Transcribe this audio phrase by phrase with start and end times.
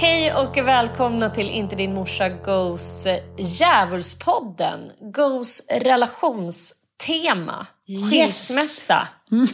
[0.00, 3.06] Hej och välkomna till Inte din morsa Goes
[3.38, 4.80] Djävulspodden.
[5.14, 7.66] Goes relationstema.
[8.10, 9.08] Skilsmässa.
[9.32, 9.50] Yes.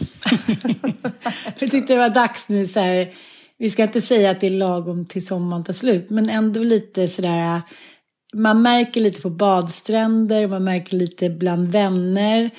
[1.45, 3.13] Jag tyckte det var dags nu så här.
[3.57, 6.09] Vi ska inte säga att det är lagom till sommaren tar slut.
[6.09, 7.61] Men ändå lite sådär.
[8.33, 10.47] Man märker lite på badstränder.
[10.47, 12.49] Man märker lite bland vänner.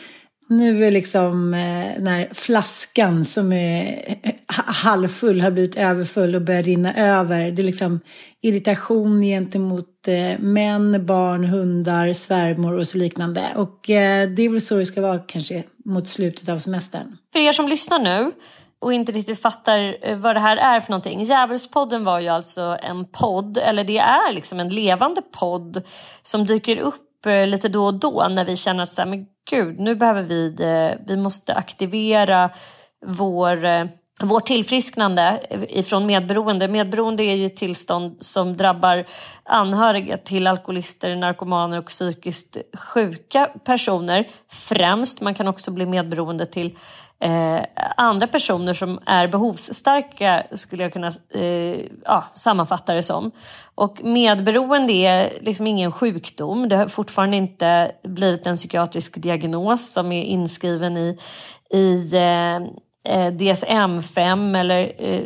[0.49, 3.99] Nu är liksom eh, när flaskan som är
[4.47, 7.51] halvfull har blivit överfull och börjar rinna över.
[7.51, 8.01] Det är liksom
[8.43, 13.53] irritation gentemot eh, män, barn, hundar, svärmor och så liknande.
[13.57, 17.17] Och eh, det är väl så det ska vara kanske mot slutet av semestern.
[17.33, 18.33] För er som lyssnar nu
[18.79, 21.23] och inte riktigt fattar vad det här är för någonting.
[21.23, 25.83] Djävulspodden var ju alltså en podd, eller det är liksom en levande podd
[26.23, 29.27] som dyker upp Eh, lite då och då när vi känner att så här, men
[29.51, 32.51] gud, nu behöver vi, eh, vi måste aktivera
[33.07, 33.85] vår, eh,
[34.23, 36.69] vårt tillfrisknande ifrån medberoende.
[36.69, 39.07] Medberoende är ju ett tillstånd som drabbar
[39.45, 45.21] anhöriga till alkoholister, narkomaner och psykiskt sjuka personer främst.
[45.21, 46.77] Man kan också bli medberoende till
[47.21, 47.65] Eh,
[47.97, 53.31] andra personer som är behovsstarka skulle jag kunna eh, ja, sammanfatta det som.
[53.75, 56.69] Och medberoende är liksom ingen sjukdom.
[56.69, 61.19] Det har fortfarande inte blivit en psykiatrisk diagnos som är inskriven i,
[61.71, 65.23] i eh, eh DSM-5 eller eh,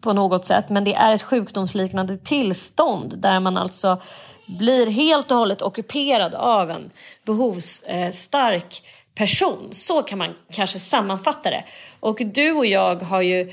[0.00, 0.68] på något sätt.
[0.68, 4.00] Men det är ett sjukdomsliknande tillstånd där man alltså
[4.48, 6.90] blir helt och hållet ockuperad av en
[7.26, 8.82] behovsstark
[9.18, 9.68] person.
[9.70, 11.64] Så kan man kanske sammanfatta det.
[12.00, 13.52] Och du och jag har ju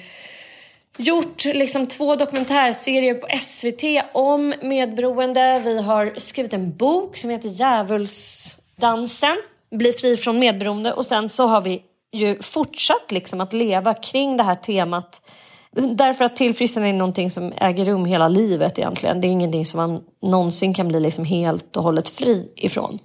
[0.97, 5.61] gjort liksom två dokumentärserier på SVT om medberoende.
[5.65, 9.37] Vi har skrivit en bok som heter Djävulsdansen,
[9.71, 14.37] Bli fri från medberoende och sen så har vi ju fortsatt liksom att leva kring
[14.37, 15.21] det här temat
[15.75, 19.21] Därför att tillfrisknande är någonting som äger rum hela livet egentligen.
[19.21, 22.99] Det är ingenting som man någonsin kan bli liksom helt och hållet fri ifrån.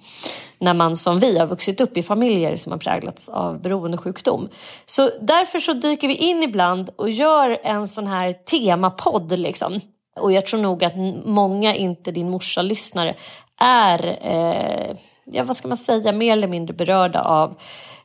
[0.59, 4.49] När man som vi har vuxit upp i familjer som har präglats av beroendesjukdom.
[4.87, 9.81] Så därför så dyker vi in ibland och gör en sån här temapodd liksom.
[10.21, 13.15] Och jag tror nog att många Inte din morsa-lyssnare
[13.61, 17.57] är, eh, ja vad ska man säga, mer eller mindre berörda av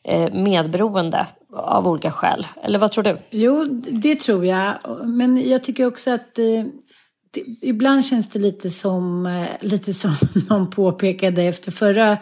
[0.03, 2.47] eh, medberoende av olika skäl.
[2.63, 3.17] Eller vad tror du?
[3.29, 4.73] Jo, det tror jag.
[5.05, 6.65] Men jag tycker också att eh,
[7.33, 10.15] det, ibland känns det lite som, eh, lite som
[10.49, 12.17] någon påpekade efter förra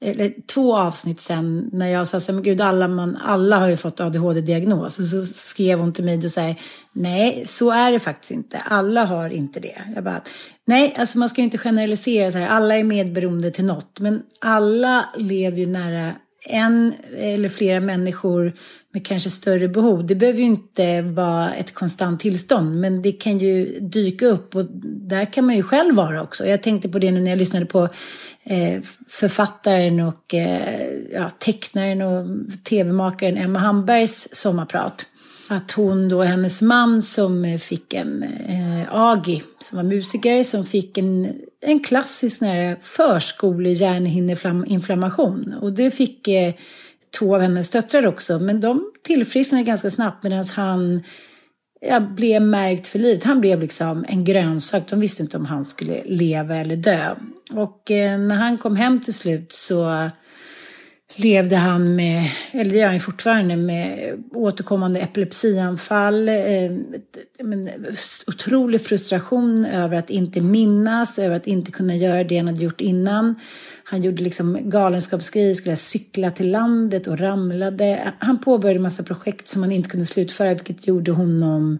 [0.00, 3.76] eller två avsnitt sen när jag sa så men gud alla, man, alla har ju
[3.76, 4.98] fått ADHD-diagnos.
[4.98, 6.54] Och så skrev hon till mig och sa
[6.92, 8.58] nej så är det faktiskt inte.
[8.58, 9.82] Alla har inte det.
[9.94, 10.22] Jag bara,
[10.66, 14.00] nej alltså man ska ju inte generalisera så här, alla är medberoende till något.
[14.00, 16.12] Men alla lever ju nära
[16.46, 18.52] en eller flera människor
[18.92, 20.06] med kanske större behov.
[20.06, 24.66] Det behöver ju inte vara ett konstant tillstånd, men det kan ju dyka upp och
[24.82, 26.46] där kan man ju själv vara också.
[26.46, 27.88] Jag tänkte på det nu när jag lyssnade på
[28.44, 32.26] eh, författaren och eh, ja, tecknaren och
[32.64, 35.06] tv-makaren Emma Hambergs sommarprat
[35.48, 40.66] att hon då, hennes man som eh, fick en eh, Agi, som var musiker, som
[40.66, 42.40] fick en, en klassisk
[42.80, 45.54] förskolehjärnhinneinflammation.
[45.60, 46.54] Och det fick eh,
[47.18, 51.02] två av hennes döttrar också, men de tillfrisknade ganska snabbt medan han
[51.80, 53.24] ja, blev märkt för livet.
[53.24, 54.82] Han blev liksom en grönsak.
[54.90, 57.14] De visste inte om han skulle leva eller dö.
[57.52, 60.10] Och eh, när han kom hem till slut så
[61.16, 66.28] levde han med, eller det gör han fortfarande, med återkommande epilepsianfall.
[66.28, 66.72] Eh,
[68.26, 72.80] otrolig frustration över att inte minnas, över att inte kunna göra det han hade gjort
[72.80, 73.34] innan.
[73.84, 78.12] Han gjorde liksom galenskapsgrejer, skulle cykla till landet och ramlade.
[78.18, 81.78] Han påbörjade massa projekt som han inte kunde slutföra, vilket gjorde honom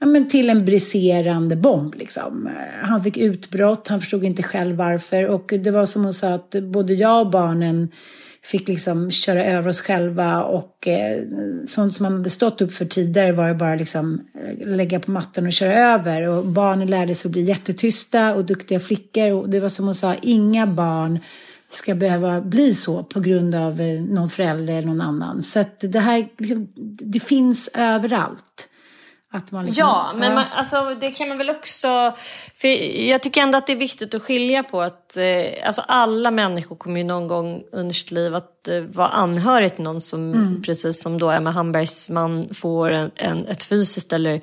[0.00, 1.94] ja, men till en briserande bomb.
[1.94, 2.50] Liksom.
[2.82, 5.28] Han fick utbrott, han förstod inte själv varför.
[5.28, 7.88] Och det var som hon sa att både jag och barnen
[8.46, 11.22] fick liksom köra över oss själva och eh,
[11.66, 15.10] sånt som man hade stått upp för tidigare var det bara liksom eh, lägga på
[15.10, 16.28] mattan och köra över.
[16.28, 19.32] Och barnen lärde sig att bli jättetysta och duktiga flickor.
[19.32, 21.18] Och det var som hon sa, inga barn
[21.70, 25.42] ska behöva bli så på grund av eh, någon förälder eller någon annan.
[25.42, 26.68] Så att det här, liksom,
[27.00, 28.68] det finns överallt.
[29.32, 32.14] Att man liksom, ja, men man, alltså, det kan man väl också...
[32.54, 32.68] För
[33.08, 36.76] jag tycker ändå att det är viktigt att skilja på att eh, alltså, alla människor
[36.76, 40.62] kommer ju någon gång under sitt liv att eh, vara anhörig till någon som, mm.
[40.62, 44.40] precis som då Emma Hambergs man, får en, en, ett fysiskt eller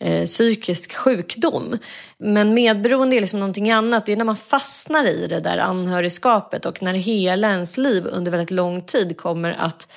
[0.00, 1.78] eh, psykisk sjukdom.
[2.18, 4.06] Men medberoende är liksom någonting annat.
[4.06, 8.30] Det är när man fastnar i det där anhörigskapet och när hela ens liv under
[8.30, 9.88] väldigt lång tid kommer att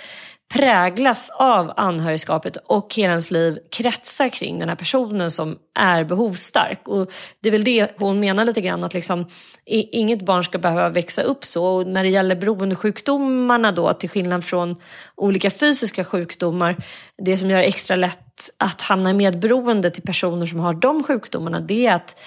[0.53, 6.87] präglas av anhörigskapet och hela ens liv kretsar kring den här personen som är behovsstark.
[6.87, 9.25] Och det är väl det hon menar lite grann, att liksom,
[9.65, 11.65] inget barn ska behöva växa upp så.
[11.65, 14.75] Och när det gäller beroendesjukdomarna då, till skillnad från
[15.15, 16.75] olika fysiska sjukdomar,
[17.17, 21.03] det som gör det extra lätt att hamna i medberoende till personer som har de
[21.03, 22.19] sjukdomarna, det är att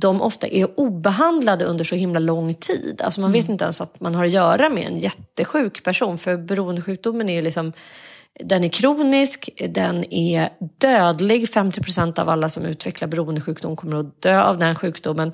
[0.00, 3.00] de ofta är obehandlade under så himla lång tid.
[3.04, 3.52] Alltså man vet mm.
[3.52, 6.18] inte ens att man har att göra med en jättesjuk person.
[6.18, 7.72] För beroendesjukdomen är liksom,
[8.40, 10.48] den är kronisk, den är
[10.78, 11.48] dödlig.
[11.48, 15.32] 50 procent av alla som utvecklar beroendesjukdom kommer att dö av den sjukdomen.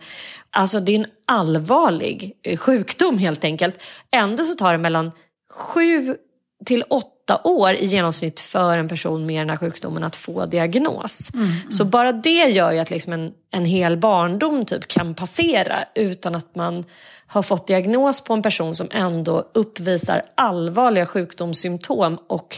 [0.51, 3.83] Alltså det är en allvarlig sjukdom helt enkelt.
[4.11, 5.13] Ändå så tar det mellan
[5.51, 6.17] sju
[6.65, 11.31] till åtta år i genomsnitt för en person med den här sjukdomen att få diagnos.
[11.35, 11.71] Mm, mm.
[11.71, 16.35] Så bara det gör ju att liksom en, en hel barndom typ kan passera utan
[16.35, 16.85] att man
[17.27, 22.57] har fått diagnos på en person som ändå uppvisar allvarliga sjukdomssymptom och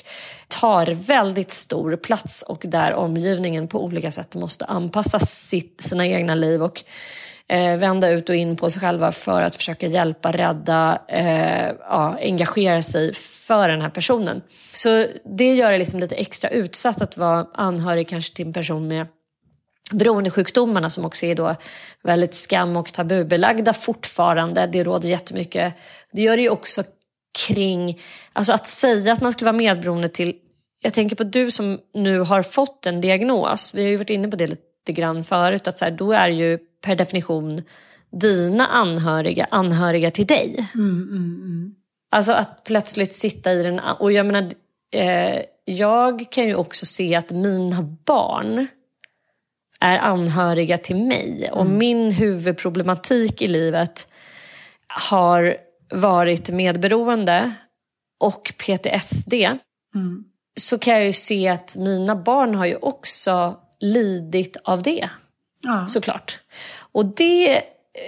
[0.48, 6.34] tar väldigt stor plats och där omgivningen på olika sätt måste anpassa sitt, sina egna
[6.34, 6.84] liv och
[7.48, 12.18] eh, vända ut och in på sig själva för att försöka hjälpa, rädda, eh, ja,
[12.20, 14.42] engagera sig för den här personen.
[14.72, 15.06] Så
[15.38, 19.06] det gör det liksom lite extra utsatt att vara anhörig kanske till en person med
[19.92, 21.54] beroendesjukdomarna som också är då
[22.02, 24.66] väldigt skam och tabubelagda fortfarande.
[24.66, 25.74] Det råder jättemycket.
[26.12, 26.82] Det gör det ju också
[27.46, 28.00] kring,
[28.32, 30.34] alltså att säga att man skulle vara medberoende till
[30.80, 33.74] jag tänker på du som nu har fått en diagnos.
[33.74, 35.69] Vi har ju varit inne på det lite grann förut.
[35.69, 37.62] Att så här, då är ju per definition
[38.11, 40.70] dina anhöriga anhöriga till dig.
[40.75, 41.75] Mm, mm, mm.
[42.11, 43.81] Alltså att plötsligt sitta i den...
[43.81, 44.52] Och jag menar,
[44.94, 48.67] eh, jag kan ju också se att mina barn
[49.81, 51.50] är anhöriga till mig.
[51.52, 51.79] Och mm.
[51.79, 54.08] min huvudproblematik i livet
[54.88, 55.57] har
[55.90, 57.54] varit medberoende
[58.21, 59.35] och PTSD.
[59.95, 60.25] Mm.
[60.61, 65.11] Så kan jag ju se att mina barn har ju också lidit av det.
[65.62, 65.87] Ja.
[65.87, 66.40] Såklart.
[66.92, 67.62] Och det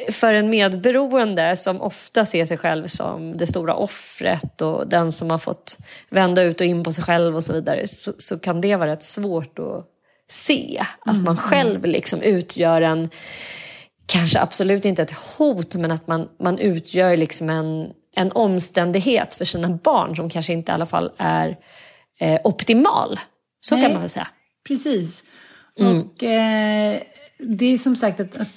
[0.08, 5.30] för en medberoende som ofta ser sig själv som det stora offret och den som
[5.30, 5.78] har fått
[6.10, 8.90] vända ut och in på sig själv och så vidare så, så kan det vara
[8.90, 9.86] rätt svårt att
[10.30, 10.84] se.
[11.00, 11.36] Att man mm.
[11.36, 13.10] själv liksom utgör en,
[14.06, 19.44] kanske absolut inte ett hot, men att man, man utgör liksom en, en omständighet för
[19.44, 21.56] sina barn som kanske inte i alla fall är
[22.20, 23.20] eh, optimal.
[23.60, 24.28] Så Nej, kan man väl säga.
[24.68, 25.24] Precis.
[25.78, 26.00] Mm.
[26.00, 27.00] Och eh,
[27.38, 28.48] det är som sagt att, att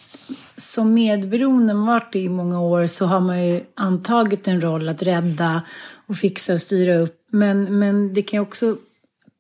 [0.55, 5.62] som medberoende varit i många år så har man ju antagit en roll att rädda
[6.08, 7.27] och fixa och styra upp.
[7.32, 8.77] Men, men det kan ju också,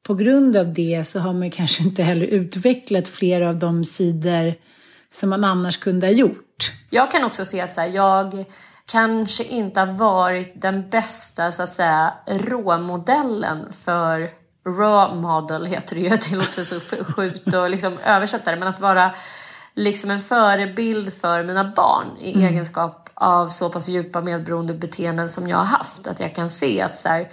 [0.07, 4.53] på grund av det så har man kanske inte heller utvecklat flera av de sidor
[5.11, 6.71] som man annars kunde ha gjort.
[6.89, 8.45] Jag kan också se att så här, jag
[8.85, 16.01] kanske inte har varit den bästa så att säga råmodellen för raw model heter det
[16.01, 19.11] ju, det låter så sjukt att liksom översätta det, men att vara
[19.73, 22.47] liksom en förebild för mina barn i mm.
[22.47, 26.07] egenskap av så pass djupa medberoende beteenden som jag har haft.
[26.07, 27.29] Att jag kan se att så här,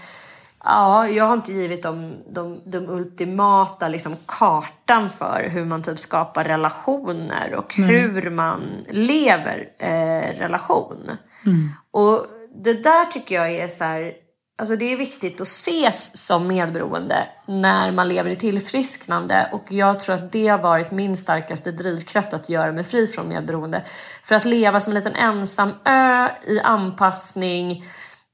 [0.64, 5.99] Ja, jag har inte givit dem de, de ultimata liksom, kartan för hur man typ
[5.99, 7.90] skapar relationer och mm.
[7.90, 11.10] hur man lever eh, relation.
[11.46, 11.68] Mm.
[11.90, 14.12] Och det där tycker jag är så här,
[14.61, 20.00] Alltså det är viktigt att ses som medberoende när man lever i tillfrisknande och jag
[20.00, 23.83] tror att det har varit min starkaste drivkraft att göra mig fri från medberoende.
[24.25, 27.85] För att leva som en liten ensam ö i anpassning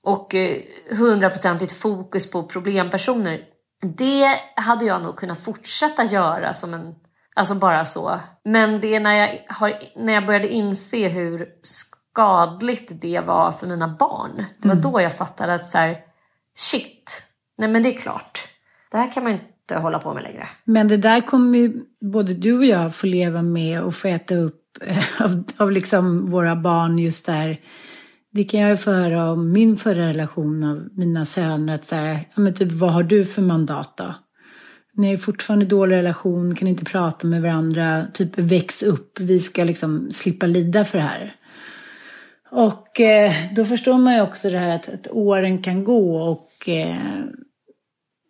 [0.03, 0.63] och eh,
[0.99, 3.41] hundraprocentigt fokus på problempersoner.
[3.97, 6.95] Det hade jag nog kunnat fortsätta göra som en,
[7.37, 8.21] alltså bara så.
[8.45, 13.67] Men det är när jag, har, när jag började inse hur skadligt det var för
[13.67, 14.45] mina barn.
[14.59, 14.93] Det var mm.
[14.93, 16.06] då jag fattade att så här,
[16.57, 17.25] shit,
[17.59, 18.41] nej men det är klart.
[18.91, 20.47] Det här kan man inte hålla på med längre.
[20.65, 21.73] Men det där kommer ju
[22.13, 26.31] både du och jag få leva med och få äta upp eh, av, av liksom
[26.31, 27.61] våra barn just där.
[28.33, 31.75] Det kan jag ju få höra om min förra relation av mina söner.
[31.75, 34.15] Att så här, ja men typ vad har du för mandat då?
[34.93, 39.65] Ni har fortfarande dålig relation, kan inte prata med varandra, typ väx upp, vi ska
[39.65, 41.35] liksom slippa lida för det här.
[42.51, 46.69] Och eh, då förstår man ju också det här att, att åren kan gå och
[46.69, 46.97] eh,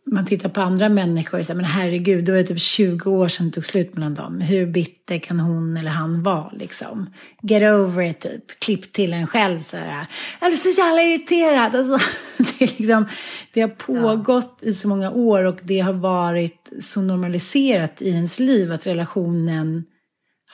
[0.06, 3.46] man tittar på andra människor och säger, men herregud, det var typ 20 år sedan
[3.46, 4.40] det tog slut mellan dem.
[4.40, 7.10] Hur bitter kan hon eller han vara liksom?
[7.42, 8.60] Get over it, typ.
[8.60, 10.06] Klipp till en själv så här.
[10.40, 11.74] Jag blir så jävla irriterad.
[11.74, 11.98] Alltså,
[12.58, 13.06] det, är liksom,
[13.52, 14.68] det har pågått ja.
[14.68, 19.84] i så många år och det har varit så normaliserat i ens liv att relationen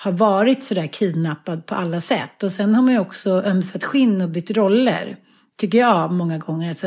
[0.03, 2.43] har varit sådär kidnappad på alla sätt.
[2.43, 5.17] Och sen har man ju också ömsat skinn och bytt roller,
[5.57, 6.69] tycker jag många gånger.
[6.69, 6.87] Alltså,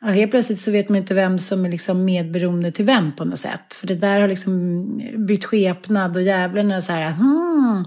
[0.00, 3.24] ja, helt plötsligt så vet man inte vem som är liksom medberoende till vem på
[3.24, 3.74] något sätt.
[3.74, 4.82] För det där har liksom
[5.26, 7.84] bytt skepnad och djävulen är så här, hmm,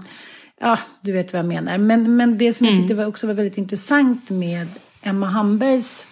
[0.60, 1.78] ja, du vet vad jag menar.
[1.78, 2.78] Men, men det som mm.
[2.78, 4.66] jag tyckte också var väldigt intressant med
[5.02, 6.06] Emma Hambergs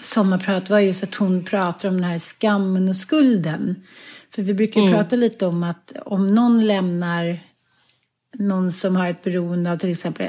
[0.00, 3.82] sommarprat var just att hon pratar om den här skammen och skulden.
[4.36, 4.92] För vi brukar mm.
[4.92, 7.38] prata lite om att om någon lämnar
[8.38, 10.28] någon som har ett beroende av till exempel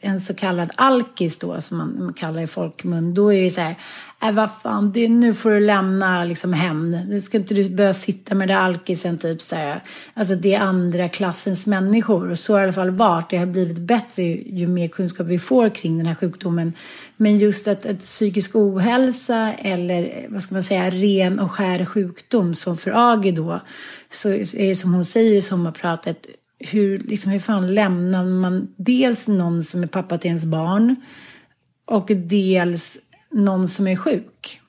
[0.00, 3.14] en så kallad alkis då som man kallar i folkmun.
[3.14, 3.74] Då är det så här,
[4.22, 6.90] äh, vad fan, det, nu får du lämna liksom hem.
[6.90, 9.82] Nu ska inte du behöva sitta med den alkisen typ så här.
[10.14, 12.30] Alltså det är andra klassens människor.
[12.30, 13.30] Och så har det i alla fall varit.
[13.30, 16.72] Det har blivit bättre ju, ju mer kunskap vi får kring den här sjukdomen.
[17.16, 22.54] Men just att, att psykisk ohälsa eller vad ska man säga, ren och skär sjukdom
[22.54, 23.60] som för Agi då,
[24.10, 26.26] så är det som hon säger i sommarpratet,
[26.58, 30.96] hur, liksom, hur fan lämnar man dels någon som är pappa till ens barn
[31.86, 32.98] och dels
[33.30, 34.60] någon som är sjuk?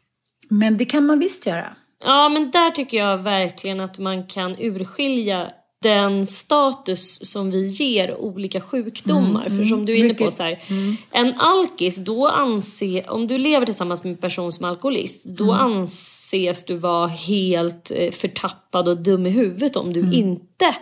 [0.50, 1.76] Men det kan man visst göra.
[2.04, 8.16] Ja, men där tycker jag verkligen att man kan urskilja den status som vi ger
[8.16, 9.46] olika sjukdomar.
[9.46, 10.96] Mm, För som du är inne på, så här, mm.
[11.12, 15.54] en alkis, då anse, om du lever tillsammans med en person som är alkoholist, då
[15.54, 15.66] mm.
[15.66, 20.14] anses du vara helt eh, förtappad och dum i huvudet om du mm.
[20.14, 20.76] inte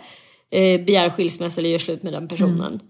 [0.50, 2.74] eh, begär skilsmässa eller gör slut med den personen.
[2.74, 2.80] Mm.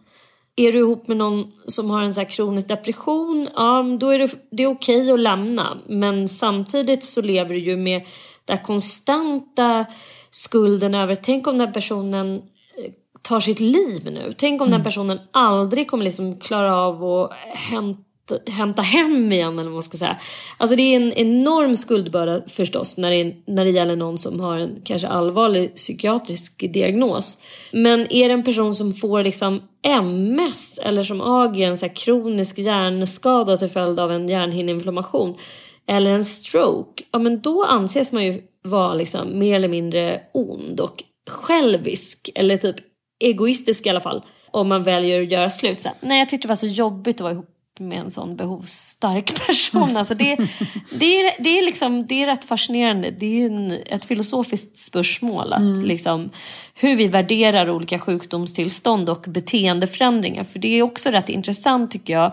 [0.57, 4.31] Är du ihop med någon som har en så kronisk depression, ja då är det,
[4.51, 5.79] det är okej att lämna.
[5.89, 8.07] Men samtidigt så lever du ju med
[8.45, 9.87] den konstanta
[10.31, 14.35] skulden över, tänk om den personen eh, tar sitt liv nu.
[14.39, 14.79] Tänk om mm.
[14.79, 18.08] den personen aldrig kommer liksom klara av att hämta
[18.47, 20.19] hämta hem igen eller vad man ska säga.
[20.57, 24.59] Alltså det är en enorm skuldbörda förstås när det, när det gäller någon som har
[24.59, 27.39] en kanske allvarlig psykiatrisk diagnos.
[27.73, 31.95] Men är det en person som får liksom MS eller som AG, en så här
[31.95, 35.37] kronisk hjärnskada till följd av en hjärnhinneinflammation
[35.87, 40.81] eller en stroke, ja men då anses man ju vara liksom mer eller mindre ond
[40.81, 42.77] och självisk eller typ
[43.25, 45.79] egoistisk i alla fall om man väljer att göra slut.
[45.79, 49.47] Så, nej, jag tyckte det var så jobbigt att vara ihop med en sån behovsstark
[49.47, 49.97] person.
[49.97, 50.37] Alltså det,
[50.99, 53.11] det, är, det, är liksom, det är rätt fascinerande.
[53.11, 55.53] Det är en, ett filosofiskt spörsmål.
[55.53, 55.85] Att mm.
[55.85, 56.31] liksom,
[56.75, 60.45] hur vi värderar olika sjukdomstillstånd och beteendeförändringar.
[60.45, 62.33] För det är också rätt intressant tycker jag.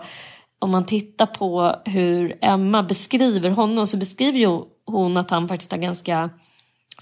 [0.58, 5.72] Om man tittar på hur Emma beskriver honom så beskriver ju hon att han faktiskt
[5.72, 6.30] har ganska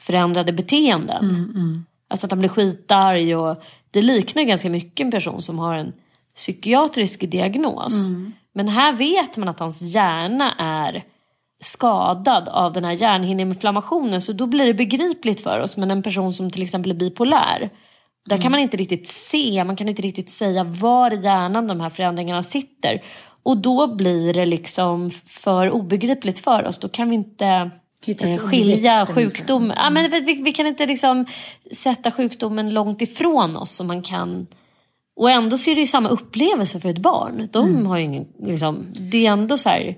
[0.01, 1.25] förändrade beteenden.
[1.25, 1.85] Mm, mm.
[2.09, 5.93] Alltså att han blir skitarg och det liknar ganska mycket en person som har en
[6.37, 8.09] psykiatrisk diagnos.
[8.09, 8.33] Mm.
[8.55, 11.05] Men här vet man att hans hjärna är
[11.63, 15.77] skadad av den här hjärnhinneinflammationen så då blir det begripligt för oss.
[15.77, 17.71] Men en person som till exempel är bipolär,
[18.29, 21.81] där kan man inte riktigt se, man kan inte riktigt säga var i hjärnan de
[21.81, 23.03] här förändringarna sitter.
[23.43, 26.79] Och då blir det liksom för obegripligt för oss.
[26.79, 27.71] Då kan vi inte
[28.07, 29.65] eh, skilja sjukdom.
[29.65, 29.77] Mm.
[29.77, 31.27] Ja, men vi, vi, kan inte liksom
[31.73, 34.47] sätta sjukdomen långt ifrån oss som man kan
[35.17, 37.49] och ändå så är det ju samma upplevelse för ett barn.
[37.51, 37.87] De mm.
[37.87, 39.97] har ingen, liksom, det är ändå så här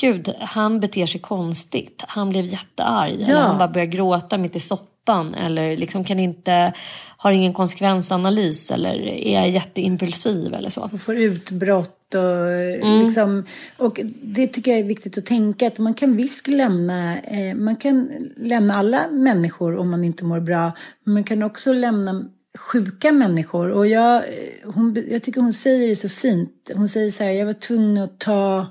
[0.00, 2.04] gud, han beter sig konstigt.
[2.08, 3.16] Han blev jättearg.
[3.20, 3.26] Ja.
[3.26, 5.34] Eller han bara börjar gråta mitt i soppan.
[5.34, 6.72] Eller liksom kan inte,
[7.16, 8.70] har ingen konsekvensanalys.
[8.70, 10.90] Eller är jätteimpulsiv eller så.
[10.92, 13.44] och får utbrott och liksom.
[13.76, 17.76] Och det tycker jag är viktigt att tänka att man kan visst lämna, eh, man
[17.76, 20.72] kan lämna alla människor om man inte mår bra.
[21.04, 22.24] Men man kan också lämna
[22.58, 23.70] sjuka människor.
[23.70, 24.22] Och jag,
[24.64, 26.70] hon, jag tycker hon säger det så fint.
[26.74, 28.66] Hon säger så här, jag var tvungen att ta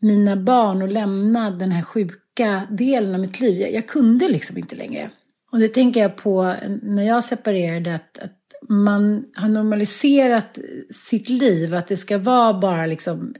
[0.00, 3.60] mina barn och lämna den här sjuka delen av mitt liv.
[3.60, 5.10] Jag, jag kunde liksom inte längre.
[5.52, 8.32] Och det tänker jag på när jag separerade, att, att
[8.68, 10.58] man har normaliserat
[10.94, 13.34] sitt liv, att det ska vara bara liksom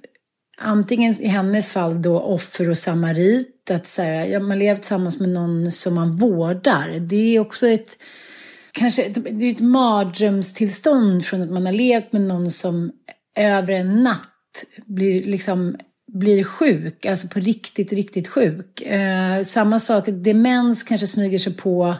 [0.59, 5.19] antingen i hennes fall då offer och samarit, att så här, ja, man lever tillsammans
[5.19, 6.99] med någon som man vårdar.
[7.01, 7.99] Det är också ett
[8.79, 12.93] kanske det är ett mardrömstillstånd från att man har levt med någon som
[13.37, 15.77] över en natt blir liksom
[16.13, 18.81] blir sjuk, alltså på riktigt, riktigt sjuk.
[18.81, 21.95] Eh, samma sak, demens kanske smyger sig på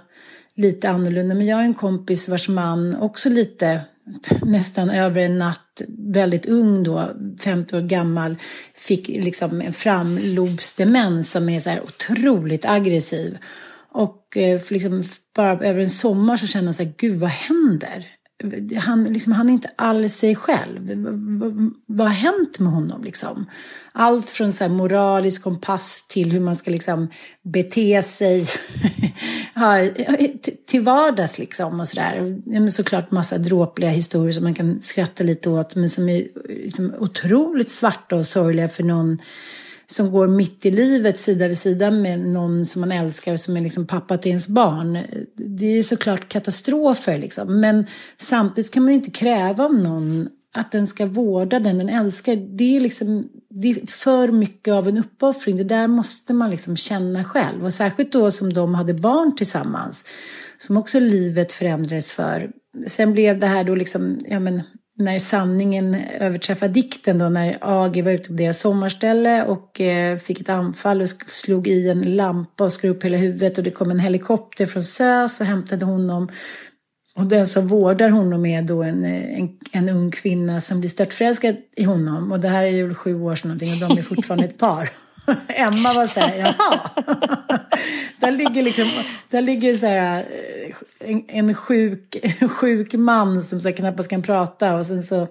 [0.55, 1.35] lite annorlunda.
[1.35, 3.81] Men jag har en kompis vars man också lite,
[4.43, 8.37] nästan över en natt, väldigt ung då, 50 år gammal,
[8.75, 13.39] fick liksom en framlobsdemens som är så här otroligt aggressiv.
[13.99, 15.05] Och eh, liksom
[15.37, 18.07] bara över en sommar så kände han så här, gud vad händer?
[18.79, 20.83] Han, liksom, han är inte alls sig själv.
[20.83, 23.05] V- Vad har hänt med honom?
[23.05, 23.47] Liksom?
[23.93, 27.09] Allt från så här moralisk kompass till hur man ska liksom
[27.43, 28.47] bete sig
[30.67, 31.39] till- vardags.
[31.39, 32.41] Liksom, och så där.
[32.47, 36.27] Ja, men såklart massa dråpliga historier som man kan skratta lite åt men som är
[36.49, 39.19] liksom, otroligt svarta och sorgliga för någon
[39.91, 43.61] som går mitt i livet sida vid sida med någon som man älskar som är
[43.61, 44.99] liksom pappa till ens barn.
[45.37, 47.61] Det är såklart katastrofer liksom.
[47.61, 52.37] Men samtidigt kan man inte kräva av någon att den ska vårda den den älskar.
[52.37, 55.57] Det är liksom det är för mycket av en uppoffring.
[55.57, 57.65] Det där måste man liksom känna själv.
[57.65, 60.05] Och särskilt då som de hade barn tillsammans.
[60.59, 62.51] Som också livet förändrades för.
[62.87, 64.63] Sen blev det här då liksom, ja men
[64.99, 70.41] när sanningen överträffar dikten då när AG var ute på deras sommarställe och eh, fick
[70.41, 73.91] ett anfall och slog i en lampa och skar upp hela huvudet och det kom
[73.91, 76.29] en helikopter från SÖS och hämtade honom.
[77.17, 80.91] Och den som vårdar honom är då en, eh, en, en ung kvinna som blir
[80.91, 82.33] störtförälskad i honom.
[82.33, 84.91] Och det här är ju sju år sedan någonting och de är fortfarande ett par.
[85.49, 86.81] Emma var så här, jaha.
[88.21, 88.91] där ligger liksom,
[89.31, 94.11] där ligger så här eh, en, en, sjuk, en sjuk man som så här knappast
[94.11, 95.29] kan prata och sen så,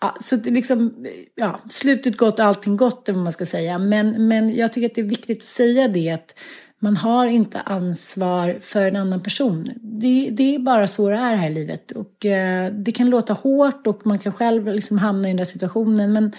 [0.00, 3.78] ja, så det liksom, ja, slutet gott, allting gott är vad man ska säga.
[3.78, 6.34] Men, men jag tycker att det är viktigt att säga det att
[6.78, 9.70] man har inte ansvar för en annan person.
[9.80, 11.90] Det, det är bara så det är här i livet.
[11.90, 15.44] Och eh, det kan låta hårt och man kan själv liksom hamna i den där
[15.44, 16.12] situationen.
[16.12, 16.32] Men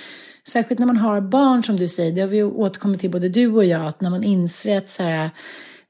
[0.48, 3.54] särskilt när man har barn som du säger, det har vi återkommit till både du
[3.54, 5.30] och jag, att när man inser att så här,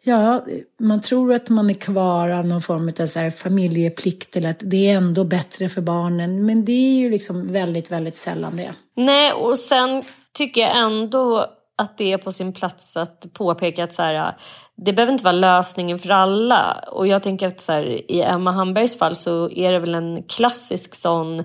[0.03, 0.45] ja,
[0.79, 4.61] man tror att man är kvar av någon form av så här familjeplikt eller att
[4.63, 6.45] det är ändå bättre för barnen.
[6.45, 8.71] Men det är ju liksom väldigt, väldigt sällan det.
[8.95, 13.93] Nej, och sen tycker jag ändå att det är på sin plats att påpeka att
[13.93, 14.37] så här,
[14.75, 16.83] det behöver inte vara lösningen för alla.
[16.91, 20.23] Och jag tänker att så här, i Emma Hambergs fall så är det väl en
[20.23, 21.43] klassisk sån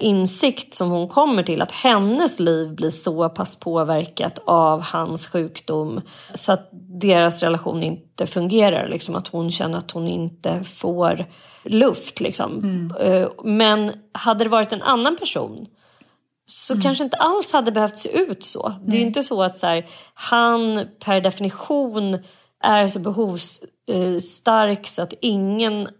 [0.00, 6.00] insikt som hon kommer till att hennes liv blir så pass påverkat av hans sjukdom
[6.34, 6.68] så att
[7.00, 8.88] deras relation inte fungerar.
[8.88, 11.26] Liksom att hon känner att hon inte får
[11.62, 12.20] luft.
[12.20, 12.90] Liksom.
[13.00, 15.66] Eh, Men hade det varit en annan person
[16.46, 18.72] så kanske inte alls hade behövt se ut så.
[18.84, 22.18] Det är inte så att så här, han per definition
[22.64, 25.92] är så behovsstark så att ingen eh,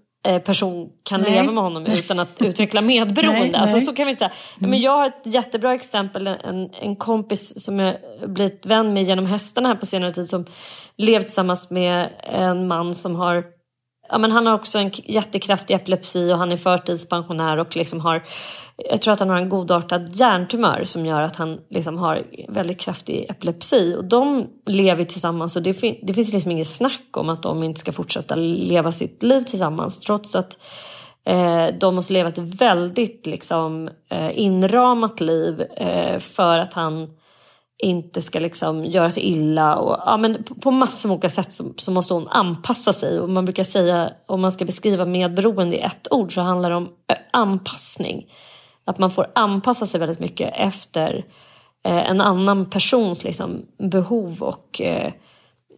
[0.45, 1.31] person kan Nej.
[1.31, 3.41] leva med honom utan att utveckla medberoende.
[3.41, 3.85] Nej, alltså, nej.
[3.85, 4.33] så kan vi inte säga.
[4.59, 9.27] Men jag har ett jättebra exempel, en, en kompis som jag blivit vän med genom
[9.27, 10.47] hästarna här på senare tid som
[10.97, 13.45] levt tillsammans med en man som har
[14.11, 18.25] Ja, men han har också en jättekraftig epilepsi och han är förtidspensionär och liksom har,
[18.77, 22.81] jag tror att han har en godartad hjärntumör som gör att han liksom har väldigt
[22.81, 23.95] kraftig epilepsi.
[23.99, 27.63] Och de lever tillsammans och det, fin- det finns liksom inget snack om att de
[27.63, 30.59] inte ska fortsätta leva sitt liv tillsammans trots att
[31.25, 37.09] eh, de måste leva ett väldigt liksom, eh, inramat liv eh, för att han
[37.83, 39.77] inte ska liksom göra sig illa.
[39.77, 43.21] Och, ja, men på, på massor av olika sätt så, så måste hon anpassa sig.
[43.21, 46.77] Och man brukar säga, om man ska beskriva medberoende i ett ord så handlar det
[46.77, 46.89] om
[47.31, 48.33] anpassning.
[48.85, 51.25] Att man får anpassa sig väldigt mycket efter
[51.85, 55.13] eh, en annan persons liksom, behov och eh,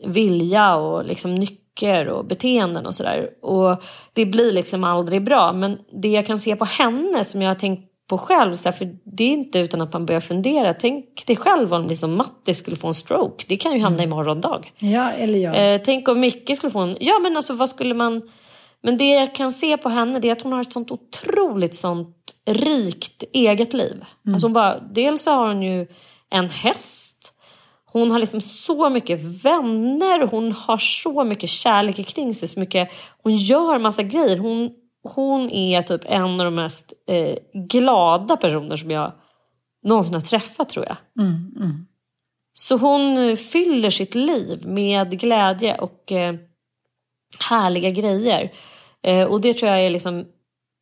[0.07, 3.31] vilja och liksom, nycker och beteenden och sådär.
[3.43, 5.53] Och det blir liksom aldrig bra.
[5.53, 8.55] Men det jag kan se på henne som jag har tänkt på själv.
[8.55, 10.75] Så här, för det är inte utan att man börjar fundera.
[10.75, 13.45] Tänk dig själv om liksom Matti skulle få en stroke.
[13.49, 14.13] Det kan ju hamna mm.
[14.13, 14.73] imorgon dag.
[14.79, 15.75] Ja, eller jag.
[15.75, 16.97] Eh, tänk om Micke skulle få en...
[17.01, 18.23] Ja, men alltså vad skulle man...
[18.83, 21.75] Men det jag kan se på henne det är att hon har ett sånt otroligt
[21.75, 24.05] sånt rikt eget liv.
[24.27, 24.35] Mm.
[24.35, 25.87] Alltså bara, dels så har hon ju
[26.31, 27.33] en häst.
[27.93, 32.49] Hon har liksom så mycket vänner, hon har så mycket kärlek kring sig.
[32.49, 34.39] Så mycket, hon gör massa grejer.
[34.39, 34.71] Hon,
[35.03, 39.13] hon är typ en av de mest eh, glada personer som jag
[39.83, 40.97] någonsin har träffat tror jag.
[41.19, 41.87] Mm, mm.
[42.53, 46.35] Så hon fyller sitt liv med glädje och eh,
[47.51, 48.53] härliga grejer.
[49.03, 50.25] Eh, och det tror jag är liksom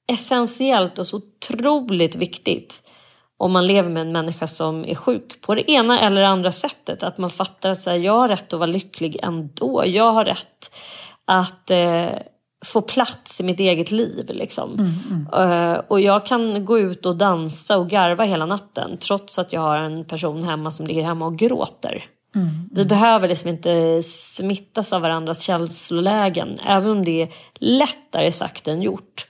[0.08, 2.82] essentiellt och så otroligt viktigt
[3.36, 7.02] om man lever med en människa som är sjuk på det ena eller andra sättet.
[7.02, 9.82] Att man fattar att så här, jag har rätt att vara lycklig ändå.
[9.86, 10.74] Jag har rätt
[11.24, 12.08] att eh,
[12.64, 14.30] få plats i mitt eget liv.
[14.30, 14.72] Liksom.
[14.74, 15.50] Mm, mm.
[15.50, 19.60] Uh, och jag kan gå ut och dansa och garva hela natten trots att jag
[19.60, 22.04] har en person hemma som ligger hemma och gråter.
[22.34, 22.68] Mm, mm.
[22.72, 28.82] Vi behöver liksom inte smittas av varandras känslolägen, även om det är lättare sagt än
[28.82, 29.26] gjort.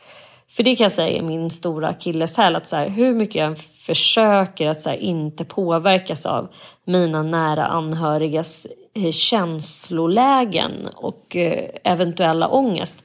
[0.49, 3.59] För det kan jag säga är min stora akilleshäl, att så här, hur mycket jag
[3.59, 6.49] försöker att så här, inte påverkas av
[6.85, 13.05] mina nära anhörigas eh, känslolägen och eh, eventuella ångest,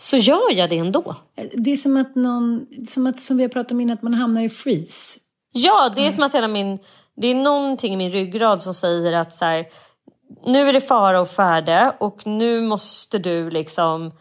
[0.00, 1.16] så gör jag det ändå.
[1.54, 4.14] Det är som att någon, som, att, som vi har pratat om innan, att man
[4.14, 5.20] hamnar i freeze.
[5.52, 6.12] Ja, det är mm.
[6.12, 6.78] som att hela min
[7.16, 9.66] det är någonting i min ryggrad som säger att så här,
[10.46, 14.12] nu är det fara och färde och nu måste du liksom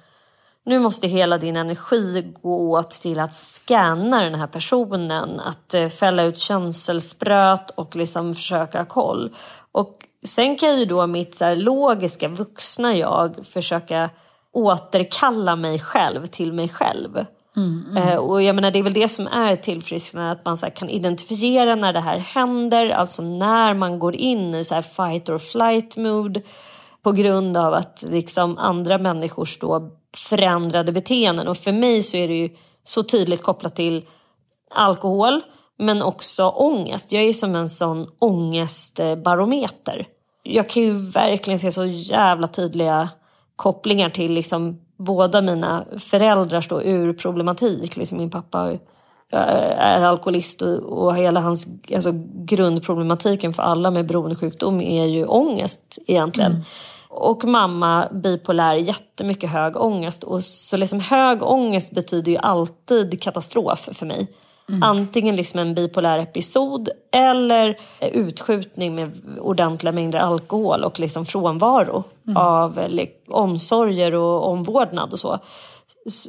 [0.65, 5.87] nu måste hela din energi gå åt till att scanna den här personen, att eh,
[5.87, 9.35] fälla ut känselspröt och liksom försöka koll.
[9.71, 14.09] Och sen kan ju då mitt så logiska vuxna jag försöka
[14.53, 17.25] återkalla mig själv till mig själv.
[17.57, 17.97] Mm, mm.
[17.97, 20.89] Eh, och jag menar, det är väl det som är tillfrisknande, att man så kan
[20.89, 25.37] identifiera när det här händer, alltså när man går in i så här fight or
[25.37, 26.41] flight mood
[27.01, 31.47] på grund av att liksom andra människors då förändrade beteenden.
[31.47, 32.49] Och för mig så är det ju
[32.83, 34.05] så tydligt kopplat till
[34.71, 35.41] alkohol,
[35.77, 37.11] men också ångest.
[37.11, 40.07] Jag är som en sån ångestbarometer.
[40.43, 43.09] Jag kan ju verkligen se så jävla tydliga
[43.59, 47.97] kopplingar till liksom båda mina föräldrar står ur problematik.
[47.97, 48.77] Liksom min pappa
[49.31, 55.97] är alkoholist och, och hela hans alltså grundproblematiken för alla med beroendesjukdom är ju ångest
[56.07, 56.51] egentligen.
[56.51, 56.63] Mm.
[57.09, 60.23] Och mamma bipolär, jättemycket hög ångest.
[60.23, 64.27] Och så liksom hög ångest betyder ju alltid katastrof för mig.
[64.69, 64.83] Mm.
[64.83, 72.37] Antingen liksom en bipolär episod eller utskjutning med ordentliga mängder alkohol och liksom frånvaro mm.
[72.37, 72.79] av
[73.27, 75.39] omsorger och omvårdnad och så.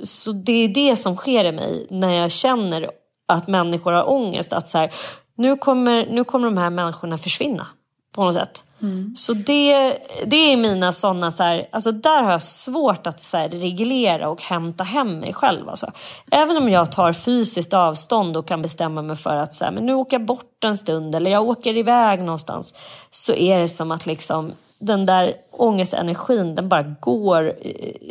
[0.04, 2.90] Så det är det som sker i mig när jag känner
[3.28, 4.52] att människor har ångest.
[4.52, 4.92] Att så här,
[5.36, 7.66] nu, kommer, nu kommer de här människorna försvinna
[8.12, 8.64] på något sätt.
[8.82, 9.14] Mm.
[9.16, 13.36] Så det, det är mina sådana, så här, alltså där har jag svårt att så
[13.36, 15.68] här, reglera och hämta hem mig själv.
[15.68, 15.92] Alltså.
[16.30, 19.86] Även om jag tar fysiskt avstånd och kan bestämma mig för att så här, men
[19.86, 22.74] nu åker jag bort en stund eller jag åker iväg någonstans.
[23.10, 27.52] Så är det som att liksom den där ångestenergin den bara går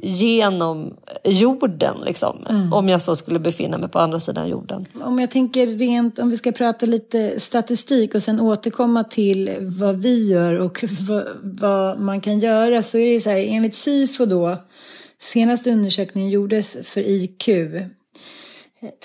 [0.03, 2.45] genom jorden liksom.
[2.49, 2.73] Mm.
[2.73, 4.85] Om jag så skulle befinna mig på andra sidan jorden.
[5.01, 9.95] Om jag tänker rent, om vi ska prata lite statistik och sen återkomma till vad
[9.95, 14.25] vi gör och vad, vad man kan göra så är det så här, enligt SIFO
[14.25, 14.57] då,
[15.19, 17.47] senaste undersökningen gjordes för IQ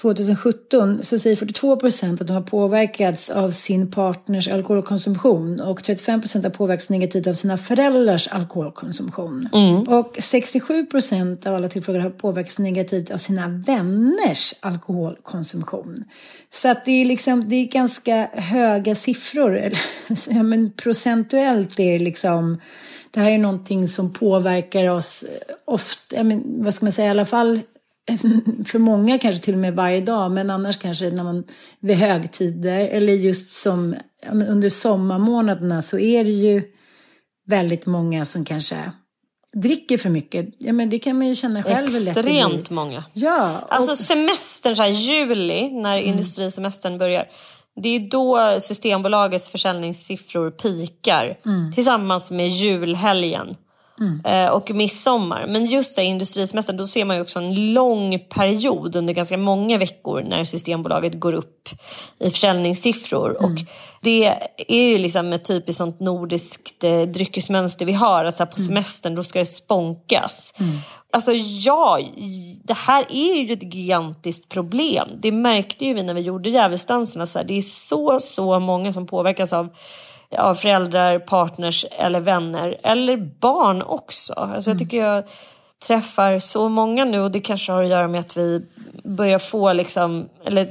[0.03, 6.21] 2017 så säger 42 procent att de har påverkats av sin partners alkoholkonsumtion och 35
[6.21, 9.49] procent har påverkats negativt av sina föräldrars alkoholkonsumtion.
[9.53, 9.83] Mm.
[9.83, 16.05] Och 67 procent av alla tillfrågade har påverkats negativt av sina vänners alkoholkonsumtion.
[16.53, 19.73] Så att det är liksom, det är ganska höga siffror.
[20.29, 22.61] Ja, men procentuellt är det liksom
[23.11, 25.25] det här är någonting som påverkar oss
[25.65, 27.61] ofta, men, vad ska man säga, i alla fall
[28.67, 31.45] för många kanske till och med varje dag, men annars kanske när man
[31.81, 33.95] vid högtider eller just som
[34.33, 36.63] under sommarmånaderna så är det ju
[37.47, 38.93] väldigt många som kanske
[39.55, 40.47] dricker för mycket.
[40.59, 43.05] Ja, men det kan man ju känna själv Extremt många.
[43.13, 43.61] Ja.
[43.63, 43.75] Och...
[43.75, 46.11] Alltså semestern, så här, juli, när mm.
[46.11, 47.29] industrisemestern börjar.
[47.83, 51.39] Det är då Systembolagets försäljningssiffror pikar.
[51.47, 51.73] Mm.
[51.73, 53.55] Tillsammans med julhelgen.
[54.01, 54.53] Mm.
[54.53, 55.47] och midsommar.
[55.47, 59.79] Men just det, industrisemestern, då ser man ju också en lång period under ganska många
[59.79, 61.69] veckor när Systembolaget går upp
[62.19, 63.37] i försäljningssiffror.
[63.39, 63.45] Mm.
[63.45, 63.61] Och
[64.01, 64.27] det
[64.69, 68.25] är ju liksom ett typiskt sånt nordiskt eh, dryckesmönster vi har.
[68.25, 68.67] Att så på mm.
[68.67, 70.55] semestern då ska det spånkas.
[70.59, 70.79] Mm.
[71.11, 72.01] Alltså ja,
[72.65, 75.09] det här är ju ett gigantiskt problem.
[75.23, 77.27] Det märkte ju vi när vi gjorde djävulsdanserna.
[77.45, 79.69] Det är så, så många som påverkas av
[80.39, 82.81] av föräldrar, partners eller vänner.
[82.83, 84.33] Eller barn också.
[84.33, 84.79] Alltså jag mm.
[84.79, 85.25] tycker jag
[85.87, 88.67] träffar så många nu och det kanske har att göra med att vi
[89.05, 90.69] börjar få liksom, eller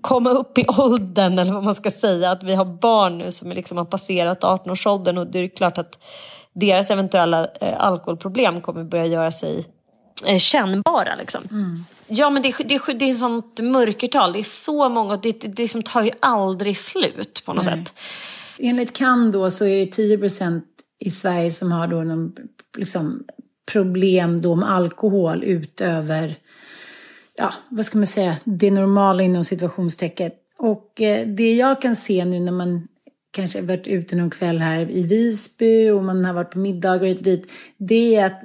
[0.00, 2.30] komma upp i åldern eller vad man ska säga.
[2.30, 5.98] Att vi har barn nu som liksom har passerat 18-årsåldern och det är klart att
[6.52, 9.66] deras eventuella eh, alkoholproblem kommer börja göra sig
[10.26, 11.14] eh, kännbara.
[11.14, 11.42] Liksom.
[11.50, 11.84] Mm.
[12.06, 15.68] Ja men det, det, det är sånt mörkertal, det är så många, det, det, det
[15.68, 17.78] som tar ju aldrig slut på något Nej.
[17.78, 17.94] sätt.
[18.58, 20.64] Enligt CAN då så är det 10 procent
[20.98, 22.32] i Sverige som har då någon,
[22.76, 23.24] liksom,
[23.72, 26.38] problem då med alkohol utöver,
[27.34, 30.34] ja vad ska man säga, det normala inom situationstecket.
[30.58, 32.88] Och eh, det jag kan se nu när man
[33.30, 37.22] kanske varit ute någon kväll här i Visby och man har varit på middagar och
[37.22, 38.42] dit, det är att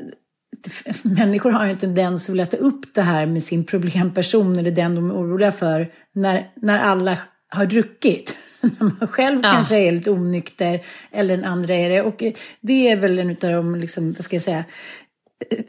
[1.03, 4.71] människor har ju en tendens att vilja ta upp det här med sin problemperson eller
[4.71, 7.17] den de är oroliga för när, när alla
[7.49, 8.35] har druckit
[8.79, 9.49] när man själv ja.
[9.49, 12.01] kanske är lite onykter eller den andra är det.
[12.01, 12.23] Och
[12.61, 14.63] det är väl en av de, liksom, vad ska jag säga,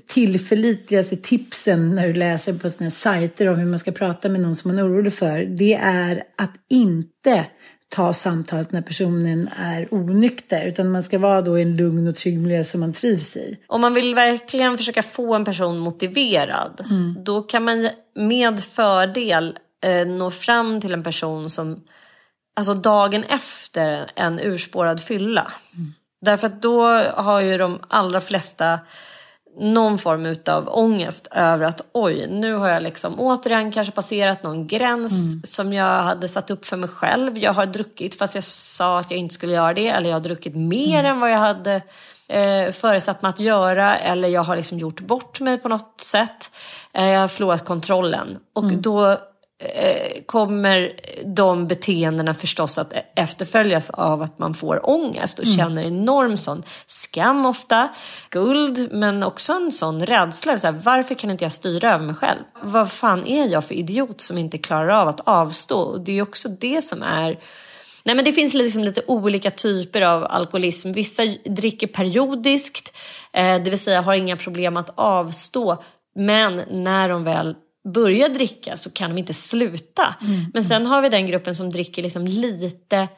[0.07, 4.41] tillförlitligaste tipsen när du läser på sådana här sajter om hur man ska prata med
[4.41, 5.45] någon som man är orolig för.
[5.45, 7.47] Det är att inte
[7.89, 10.67] ta samtalet när personen är onykter.
[10.67, 13.59] Utan man ska vara då i en lugn och trygg miljö som man trivs i.
[13.67, 16.85] Om man vill verkligen försöka få en person motiverad.
[16.91, 17.17] Mm.
[17.25, 21.83] Då kan man med fördel eh, nå fram till en person som
[22.59, 25.53] alltså dagen efter en urspårad fylla.
[25.75, 25.94] Mm.
[26.21, 28.79] Därför att då har ju de allra flesta
[29.61, 34.66] någon form av ångest över att oj, nu har jag liksom återigen kanske passerat någon
[34.66, 35.42] gräns mm.
[35.44, 37.38] som jag hade satt upp för mig själv.
[37.38, 40.21] Jag har druckit fast jag sa att jag inte skulle göra det eller jag har
[40.21, 41.12] druckit mer mm.
[41.12, 41.83] än vad jag hade
[42.29, 46.53] eh, föresatt mig att göra eller jag har liksom gjort bort mig på något sätt.
[46.92, 48.83] Eh, jag har förlorat kontrollen och mm.
[48.83, 49.18] då
[50.27, 50.92] kommer
[51.25, 55.57] de beteendena förstås att efterföljas av att man får ångest och mm.
[55.57, 57.88] känner enorm sån skam ofta,
[58.27, 60.59] skuld men också en sån rädsla.
[60.59, 62.40] Så här, varför kan inte jag styra över mig själv?
[62.62, 65.79] Vad fan är jag för idiot som inte klarar av att avstå?
[65.79, 67.38] Och det är också det som är
[68.05, 70.92] Nej, men det finns liksom lite olika typer av alkoholism.
[70.92, 72.97] Vissa dricker periodiskt,
[73.33, 75.83] eh, det vill säga har inga problem att avstå.
[76.14, 77.55] Men när de väl
[77.92, 80.14] börjar dricka så kan de inte sluta.
[80.20, 80.44] Mm.
[80.55, 83.09] Men sen har vi den gruppen som dricker liksom lite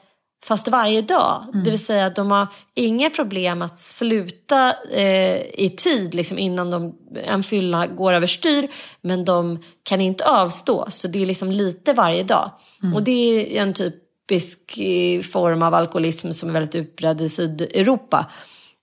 [0.45, 1.45] fast varje dag.
[1.53, 1.65] Mm.
[1.65, 6.71] Det vill säga att de har inga problem att sluta eh, i tid liksom innan
[6.71, 8.69] de, en fylla går överstyr.
[9.01, 10.87] Men de kan inte avstå.
[10.91, 12.51] Så det är liksom lite varje dag.
[12.83, 12.95] Mm.
[12.95, 18.27] Och det är en typisk eh, form av alkoholism som är väldigt utbredd i Sydeuropa.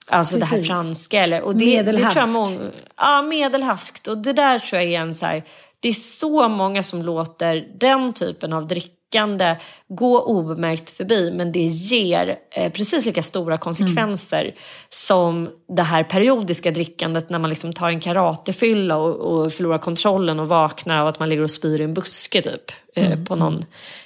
[0.09, 0.51] Alltså Precis.
[0.51, 1.23] det här franska.
[1.23, 2.15] Eller, och det, medelhavskt.
[2.15, 4.07] Det tror jag många, ja, medelhavskt.
[4.07, 5.43] Och det där tror jag är en så här,
[5.79, 9.55] det är så många som låter den typen av drickande
[9.87, 14.55] gå obemärkt förbi men det ger eh, precis lika stora konsekvenser mm.
[14.89, 20.39] som det här periodiska drickandet när man liksom tar en karatefylla och, och förlorar kontrollen
[20.39, 22.71] och vaknar av att man ligger och spyr i en buske typ.
[22.95, 23.25] Eh, mm.
[23.25, 23.65] på någon,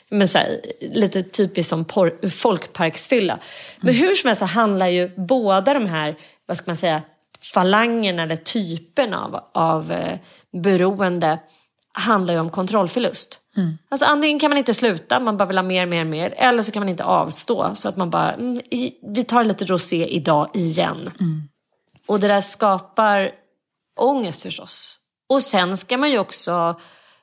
[0.10, 3.34] men så här, lite typiskt som por, folkparksfylla.
[3.34, 3.44] Mm.
[3.80, 7.02] Men hur som helst så handlar ju båda de här, vad ska man säga,
[7.54, 10.18] falangerna eller typerna av, av eh,
[10.64, 11.40] beroende
[11.94, 13.40] handlar ju om kontrollförlust.
[13.58, 13.78] Mm.
[13.90, 16.34] Alltså antingen kan man inte sluta, man bara vill ha mer, mer, mer.
[16.38, 17.76] Eller så kan man inte avstå.
[17.76, 18.62] Så att man bara, mm,
[19.14, 21.08] vi tar lite rosé idag igen.
[21.20, 21.44] Mm.
[22.08, 23.32] Och det där skapar
[24.00, 25.00] ångest förstås.
[25.30, 26.80] Och sen ska man ju också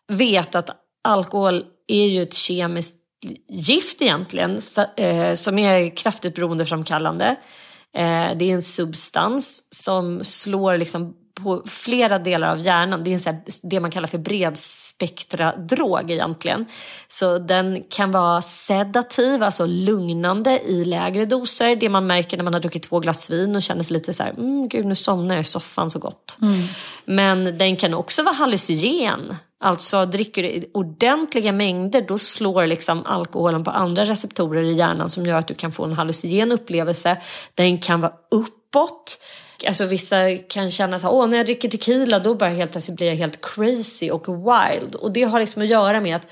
[0.08, 0.70] veta att
[1.04, 2.96] alkohol är ju ett kemiskt
[3.48, 4.58] gift egentligen.
[4.96, 7.36] Eh, som är kraftigt beroendeframkallande.
[7.94, 13.04] Eh, det är en substans som slår liksom på flera delar av hjärnan.
[13.04, 16.66] Det är en så här, det man kallar för bredspektradrog egentligen.
[17.08, 21.76] Så den kan vara sedativ, alltså lugnande i lägre doser.
[21.76, 24.22] Det man märker när man har druckit två glas vin och känner sig lite så
[24.22, 26.38] här, mm, gud nu somnar jag i soffan så gott.
[26.42, 26.60] Mm.
[27.04, 29.36] Men den kan också vara hallucinogen.
[29.60, 35.26] Alltså dricker du ordentliga mängder då slår liksom alkoholen på andra receptorer i hjärnan som
[35.26, 37.16] gör att du kan få en hallucinogen upplevelse.
[37.54, 39.18] Den kan vara uppåt
[39.66, 42.96] Alltså vissa kan känna så här, åh när jag dricker tequila då bara helt plötsligt
[42.96, 44.94] blir jag helt crazy och wild.
[44.94, 46.26] Och det har liksom att göra med att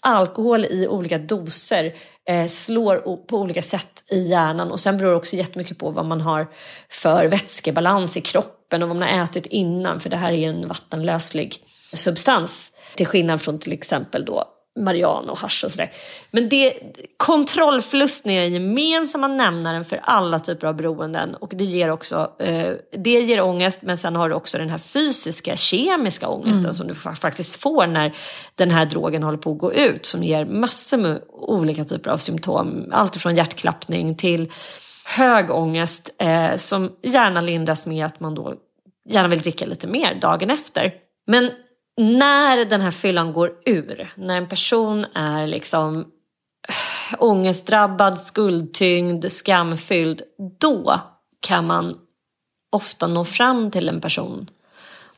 [0.00, 1.94] alkohol i olika doser
[2.28, 6.04] eh, slår på olika sätt i hjärnan och sen beror det också jättemycket på vad
[6.04, 6.50] man har
[6.88, 10.44] för vätskebalans i kroppen och vad man har ätit innan för det här är ju
[10.44, 11.58] en vattenlöslig
[11.92, 15.92] substans till skillnad från till exempel då marijuana och hasch och sådär.
[16.30, 16.74] Men det,
[17.16, 22.72] kontrollförlusten är den gemensamma nämnaren för alla typer av beroenden och det ger också eh,
[22.98, 26.74] det ger ångest men sen har du också den här fysiska, kemiska ångesten mm.
[26.74, 28.16] som du faktiskt får när
[28.54, 32.16] den här drogen håller på att gå ut som ger massor med olika typer av
[32.16, 32.88] symptom.
[32.92, 34.52] Allt från hjärtklappning till
[35.16, 38.54] hög ångest eh, som gärna lindras med att man då
[39.08, 40.94] gärna vill dricka lite mer dagen efter.
[41.26, 41.50] Men
[41.96, 46.06] när den här fyllan går ur, när en person är liksom
[47.18, 50.22] ångestdrabbad, skuldtyngd, skamfylld,
[50.60, 51.00] då
[51.40, 51.98] kan man
[52.72, 54.50] ofta nå fram till en person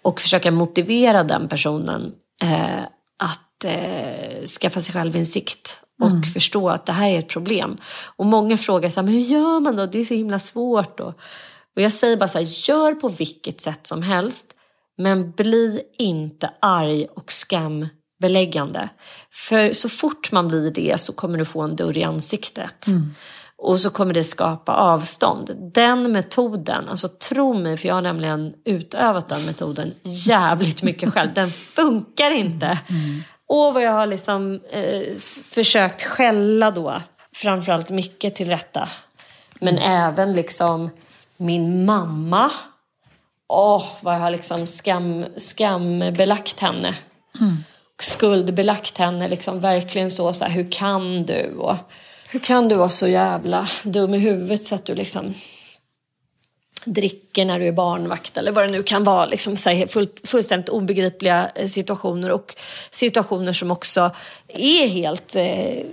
[0.03, 2.83] och försöka motivera den personen eh,
[3.19, 6.23] att eh, skaffa sig självinsikt och mm.
[6.23, 7.77] förstå att det här är ett problem.
[8.17, 9.87] Och många frågar så här, men hur gör man då?
[9.87, 11.01] Det är så himla svårt.
[11.01, 11.15] Och,
[11.77, 14.55] och jag säger bara så här, gör på vilket sätt som helst.
[14.99, 18.89] Men bli inte arg och skambeläggande.
[19.31, 22.87] För så fort man blir det så kommer du få en dörr i ansiktet.
[22.87, 23.15] Mm.
[23.57, 25.71] Och så kommer det skapa avstånd.
[25.75, 31.35] Den metoden, alltså tro mig för jag har nämligen utövat den metoden jävligt mycket själv.
[31.35, 32.67] Den funkar inte.
[32.67, 33.23] Mm.
[33.49, 35.17] Och vad jag har liksom eh,
[35.51, 37.03] försökt skälla då,
[37.35, 38.89] framförallt Micke till rätta.
[39.61, 40.91] Men även liksom
[41.37, 42.51] min mamma
[43.49, 46.95] åh, vad jag har liksom skam, skambelagt henne.
[47.41, 47.57] Mm.
[48.01, 51.55] Skuldbelagt henne, liksom verkligen så, så här, hur kan du?
[51.57, 51.77] Och,
[52.29, 55.35] hur kan du vara så jävla dum i huvudet så att du liksom
[56.85, 59.27] dricker när du är barnvakt eller vad det nu kan vara.
[59.27, 62.55] Liksom, så här, full, fullständigt obegripliga eh, situationer och
[62.91, 64.11] situationer som också
[64.49, 65.85] är helt eh,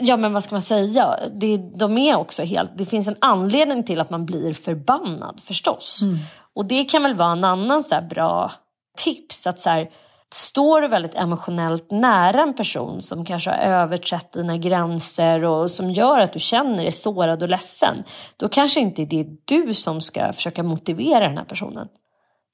[0.00, 3.84] Ja men vad ska man säga, det, de är också helt, det finns en anledning
[3.84, 6.02] till att man blir förbannad förstås.
[6.02, 6.18] Mm.
[6.58, 8.52] Och det kan väl vara en annan så bra
[8.96, 9.46] tips.
[9.46, 9.90] att så här,
[10.34, 15.90] Står du väldigt emotionellt nära en person som kanske har överträtt dina gränser och som
[15.90, 18.04] gör att du känner dig sårad och ledsen.
[18.36, 21.88] Då kanske inte det är du som ska försöka motivera den här personen.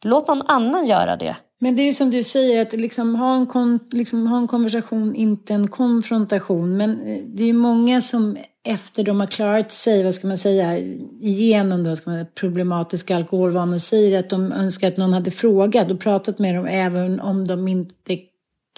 [0.04, 1.36] Låt någon annan göra det.
[1.60, 4.48] Men det är ju som du säger, att liksom ha, en kon, liksom ha en
[4.48, 6.76] konversation, inte en konfrontation.
[6.76, 8.36] Men eh, det är ju många som
[8.66, 10.78] efter de har klarat sig, vad ska man säga,
[11.20, 16.00] igenom då, ska man, problematiska alkoholvanor säger att de önskar att någon hade frågat och
[16.00, 18.18] pratat med dem även om de inte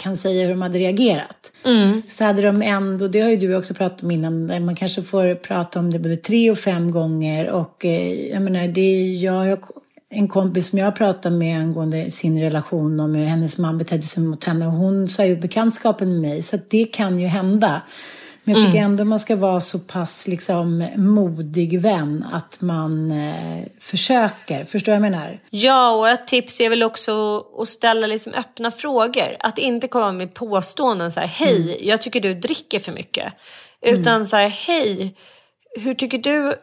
[0.02, 1.52] kan säga hur de hade reagerat.
[1.64, 2.02] Mm.
[2.08, 5.34] Så hade de ändå, det har ju du också pratat om innan, man kanske får
[5.34, 9.58] prata om det både tre och fem gånger och eh, jag menar, det, jag, jag
[10.10, 14.22] en kompis som jag pratade med angående sin relation och hur hennes man betedde sig
[14.22, 14.66] mot henne.
[14.66, 17.82] Och hon sa ju bekantskapen med mig, så det kan ju hända.
[18.44, 18.90] Men jag tycker mm.
[18.90, 24.64] ändå man ska vara så pass liksom modig vän att man eh, försöker.
[24.64, 25.40] Förstår du vad jag menar?
[25.50, 29.36] Ja, och ett tips är väl också att ställa liksom öppna frågor.
[29.40, 31.88] Att inte komma med påståenden så här, hej, mm.
[31.88, 33.32] jag tycker du dricker för mycket.
[33.82, 34.24] Utan mm.
[34.24, 35.16] så här, hej,
[35.80, 36.54] hur tycker du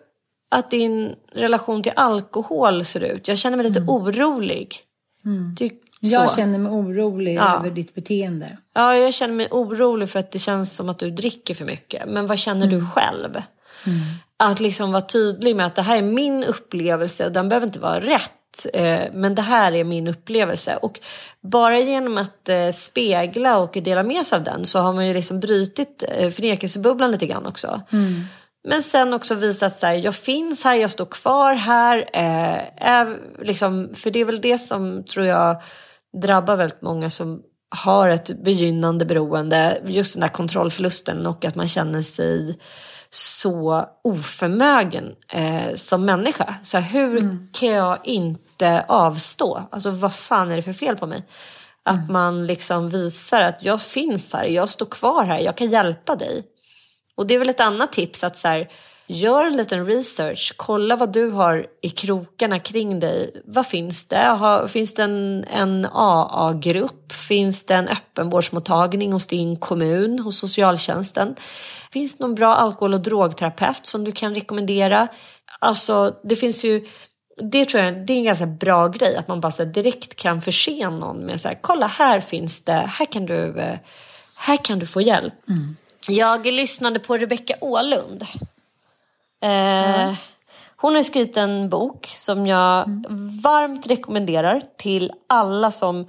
[0.53, 3.27] att din relation till alkohol ser ut?
[3.27, 3.89] Jag känner mig lite mm.
[3.89, 4.77] orolig.
[5.25, 5.55] Mm.
[5.99, 7.55] jag känner mig orolig ja.
[7.55, 8.57] över ditt beteende.
[8.73, 12.07] Ja, jag känner mig orolig för att det känns som att du dricker för mycket.
[12.07, 12.79] Men vad känner mm.
[12.79, 13.41] du själv?
[13.85, 13.99] Mm.
[14.37, 17.79] Att liksom vara tydlig med att det här är min upplevelse och den behöver inte
[17.79, 18.67] vara rätt.
[18.73, 20.77] Eh, men det här är min upplevelse.
[20.81, 20.99] Och
[21.41, 25.13] bara genom att eh, spegla och dela med sig av den så har man ju
[25.13, 27.81] liksom brutit eh, förnekelsebubblan lite grann också.
[27.91, 28.21] Mm.
[28.63, 31.97] Men sen också visa att så här, jag finns här, jag står kvar här.
[32.13, 35.61] Eh, är, liksom, för det är väl det som tror jag
[36.21, 37.41] drabbar väldigt många som
[37.75, 39.81] har ett begynnande beroende.
[39.85, 42.59] Just den där kontrollförlusten och att man känner sig
[43.09, 46.55] så oförmögen eh, som människa.
[46.63, 47.49] Så här, hur mm.
[47.53, 49.61] kan jag inte avstå?
[49.71, 51.23] Alltså vad fan är det för fel på mig?
[51.85, 52.13] Att mm.
[52.13, 56.43] man liksom visar att jag finns här, jag står kvar här, jag kan hjälpa dig.
[57.17, 58.69] Och det är väl ett annat tips att så här,
[59.07, 63.41] gör en liten research, kolla vad du har i krokarna kring dig.
[63.45, 64.25] Vad finns det?
[64.25, 67.11] Har, finns det en, en AA-grupp?
[67.11, 71.35] Finns det en öppenvårdsmottagning hos din kommun, hos socialtjänsten?
[71.91, 75.07] Finns det någon bra alkohol och drogterapeut som du kan rekommendera?
[75.59, 76.85] Alltså, det finns ju
[77.51, 80.41] det tror jag det är en ganska bra grej, att man bara så direkt kan
[80.41, 83.77] förse någon med så här, kolla här finns det, här kan du, eh,
[84.37, 85.33] här kan du få hjälp.
[85.49, 85.75] Mm.
[86.11, 88.21] Jag lyssnade på Rebecka Ålund.
[89.41, 90.15] Eh, mm.
[90.75, 93.05] Hon har skrivit en bok som jag mm.
[93.43, 96.07] varmt rekommenderar till alla som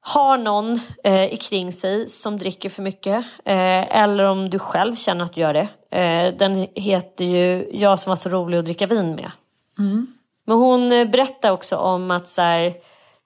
[0.00, 5.24] har någon eh, kring sig som dricker för mycket eh, eller om du själv känner
[5.24, 5.68] att du gör det.
[5.98, 9.30] Eh, den heter ju Jag som var så rolig att dricka vin med.
[9.78, 10.06] Mm.
[10.46, 12.72] Men hon eh, berättar också om att så här,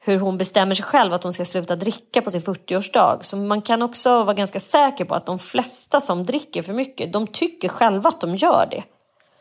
[0.06, 3.18] hur hon bestämmer sig själv att hon ska sluta dricka på sin 40-årsdag.
[3.20, 7.12] Så man kan också vara ganska säker på att de flesta som dricker för mycket,
[7.12, 8.82] de tycker själva att de gör det.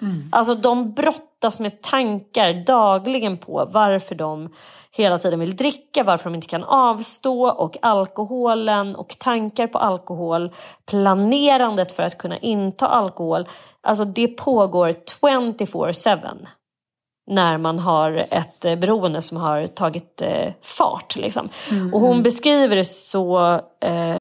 [0.02, 0.30] Mm.
[0.32, 4.50] Alltså de brottas med tankar dagligen på varför de
[4.92, 10.52] hela tiden vill dricka, varför de inte kan avstå och alkoholen och tankar på alkohol,
[10.90, 13.46] planerandet för att kunna inta alkohol.
[13.82, 14.90] Alltså det pågår
[15.22, 16.48] 24-7
[17.28, 21.16] när man har ett eh, beroende som har tagit eh, fart.
[21.16, 21.50] Liksom.
[21.72, 21.94] Mm.
[21.94, 23.62] Och hon beskriver det så...
[23.82, 24.18] Eh...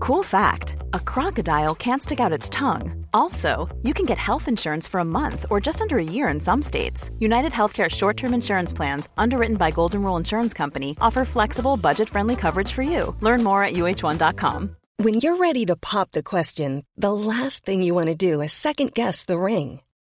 [0.00, 3.06] Cool fact a crocodile can't stick out its tongue.
[3.12, 6.40] Also, you can get health insurance for a month or just under a year in
[6.40, 7.10] some states.
[7.18, 12.08] United Healthcare short term insurance plans, underwritten by Golden Rule Insurance Company, offer flexible, budget
[12.08, 13.14] friendly coverage for you.
[13.20, 14.76] Learn more at uh1.com.
[14.96, 18.52] When you're ready to pop the question, the last thing you want to do is
[18.52, 19.80] second guess the ring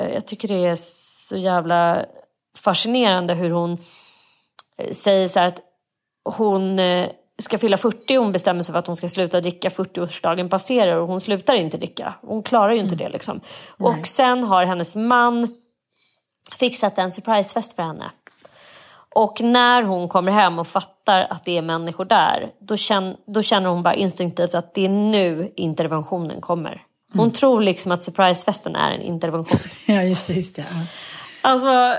[0.00, 2.06] Eh, jag tycker det är så jävla
[2.58, 3.78] fascinerande hur hon
[4.78, 5.60] eh, säger så att
[6.24, 9.68] hon eh, ska fylla 40 och hon bestämmer sig för att hon ska sluta dricka
[9.68, 12.14] 40-årsdagen passerar och hon slutar inte dricka.
[12.22, 13.06] Hon klarar ju inte mm.
[13.06, 13.40] det liksom.
[13.76, 13.88] Nej.
[13.88, 15.56] Och sen har hennes man
[16.58, 18.10] fixat en surprisefest för henne.
[19.14, 23.42] Och när hon kommer hem och fattar att det är människor där, då känner, då
[23.42, 26.85] känner hon bara instinktivt att det är nu interventionen kommer.
[27.16, 27.32] Hon mm.
[27.32, 29.58] tror liksom att surprisefesten är en intervention.
[29.86, 30.64] ja, just, just det.
[30.70, 30.86] Ja.
[31.42, 31.94] Alltså,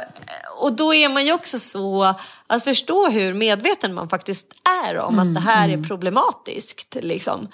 [0.61, 2.15] och då är man ju också så
[2.47, 4.45] att förstå hur medveten man faktiskt
[4.85, 5.79] är om mm, att det här mm.
[5.79, 6.95] är problematiskt.
[7.01, 7.47] Liksom.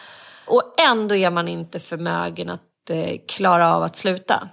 [0.45, 4.49] Och ändå är man inte förmögen att eh, klara av att sluta.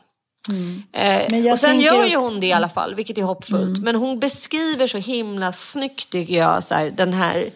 [0.48, 0.82] Mm.
[0.92, 3.78] Eh, och sen gör ju hon det i alla fall, vilket är hoppfullt.
[3.78, 3.84] Mm.
[3.84, 7.50] Men hon beskriver så himla snyggt tycker jag, så här, den här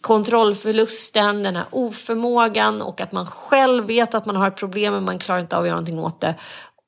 [0.00, 5.04] kontrollförlusten, den här oförmågan och att man själv vet att man har ett problem men
[5.04, 6.34] man klarar inte av att göra någonting åt det.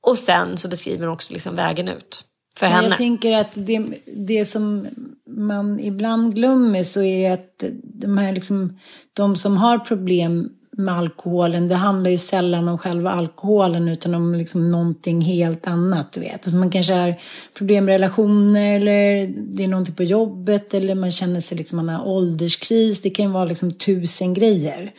[0.02, 2.24] Och sen så beskriver hon också liksom vägen ut
[2.56, 2.88] för henne.
[2.88, 3.86] Jag tänker att det,
[4.16, 4.86] det som
[5.26, 8.78] man ibland glömmer så är att de här liksom,
[9.12, 14.34] de som har problem med alkoholen, det handlar ju sällan om själva alkoholen utan om
[14.34, 16.12] liksom någonting helt annat.
[16.12, 16.46] Du vet.
[16.46, 17.14] Att man kanske har
[17.54, 21.88] problem med relationer eller det är någonting på jobbet eller man känner sig liksom man
[21.88, 23.02] har ålderskris.
[23.02, 24.92] Det kan ju vara liksom tusen grejer.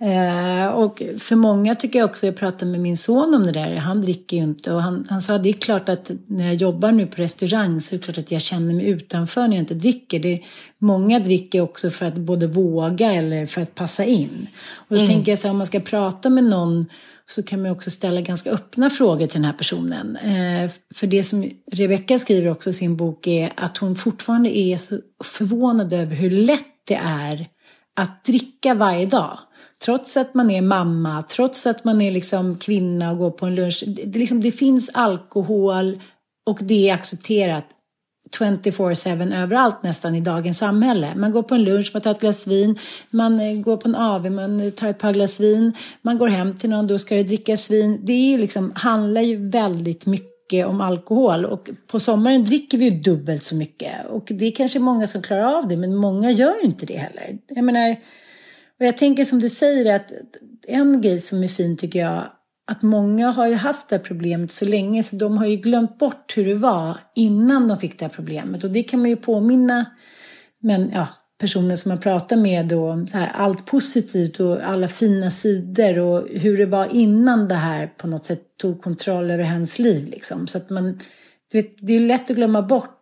[0.00, 3.76] Eh, och för många tycker jag också, jag pratade med min son om det där,
[3.76, 6.92] han dricker ju inte och han, han sa det är klart att när jag jobbar
[6.92, 9.74] nu på restaurang så är det klart att jag känner mig utanför när jag inte
[9.74, 10.18] dricker.
[10.20, 10.42] Det,
[10.78, 14.46] många dricker också för att både våga eller för att passa in.
[14.74, 15.06] Och då mm.
[15.08, 16.86] tänker jag så här, om man ska prata med någon
[17.28, 20.16] så kan man också ställa ganska öppna frågor till den här personen.
[20.16, 24.76] Eh, för det som Rebecka skriver också i sin bok är att hon fortfarande är
[24.76, 27.46] så förvånad över hur lätt det är
[27.96, 29.38] att dricka varje dag.
[29.84, 33.54] Trots att man är mamma, trots att man är liksom kvinna och går på en
[33.54, 33.84] lunch.
[33.86, 36.00] Det, liksom, det finns alkohol
[36.46, 37.64] och det är accepterat
[38.38, 41.14] 24-7 överallt nästan i dagens samhälle.
[41.16, 42.78] Man går på en lunch, man tar ett glas vin,
[43.10, 45.72] man eh, går på en AV, man tar ett par glas vin,
[46.02, 48.00] man går hem till någon, då ska det drickas vin.
[48.02, 52.84] Det är ju liksom, handlar ju väldigt mycket om alkohol och på sommaren dricker vi
[52.84, 56.30] ju dubbelt så mycket och det är kanske många som klarar av det men många
[56.30, 57.38] gör ju inte det heller.
[57.48, 57.90] Jag menar,
[58.80, 60.12] och jag tänker som du säger att
[60.66, 62.24] en grej som är fin tycker jag
[62.66, 65.98] att många har ju haft det här problemet så länge så de har ju glömt
[65.98, 68.64] bort hur det var innan de fick det här problemet.
[68.64, 69.86] Och det kan man ju påminna
[70.60, 71.08] men, ja,
[71.38, 76.56] personer som man pratar med och här, allt positivt och alla fina sidor och hur
[76.56, 80.08] det var innan det här på något sätt tog kontroll över hennes liv.
[80.08, 80.46] Liksom.
[80.46, 81.00] Så att man,
[81.52, 82.92] du vet, det är lätt att glömma bort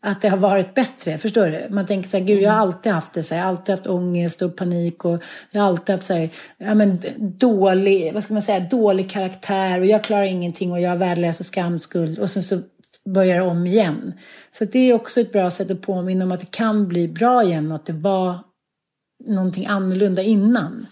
[0.00, 1.18] att det har varit bättre.
[1.18, 1.74] Förstår du?
[1.74, 2.68] Man tänker så här, gud jag har mm.
[2.68, 5.68] alltid haft det så här, jag har alltid haft ångest och panik och jag har
[5.68, 10.04] alltid haft så här, ja men dålig, vad ska man säga, dålig karaktär och jag
[10.04, 12.58] klarar ingenting och jag är värdelös och skamskuld och sen så
[13.14, 14.12] börjar om igen.
[14.50, 17.42] Så det är också ett bra sätt att påminna om att det kan bli bra
[17.42, 18.38] igen och att det var
[19.26, 20.86] någonting annorlunda innan.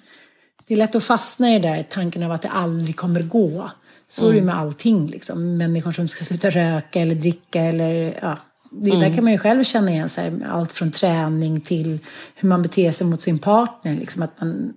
[0.67, 3.71] Det är lätt att fastna i det där tanken av att det aldrig kommer gå.
[4.09, 4.31] Så mm.
[4.31, 4.55] är det mm.
[4.55, 5.57] med allting liksom.
[5.57, 8.39] Människor som ska sluta röka eller dricka eller ja,
[8.71, 9.01] det mm.
[9.01, 11.99] där kan man ju själv känna igen sig allt från träning till
[12.35, 13.97] hur man beter sig mot sin partner.
[13.97, 14.75] Liksom att man,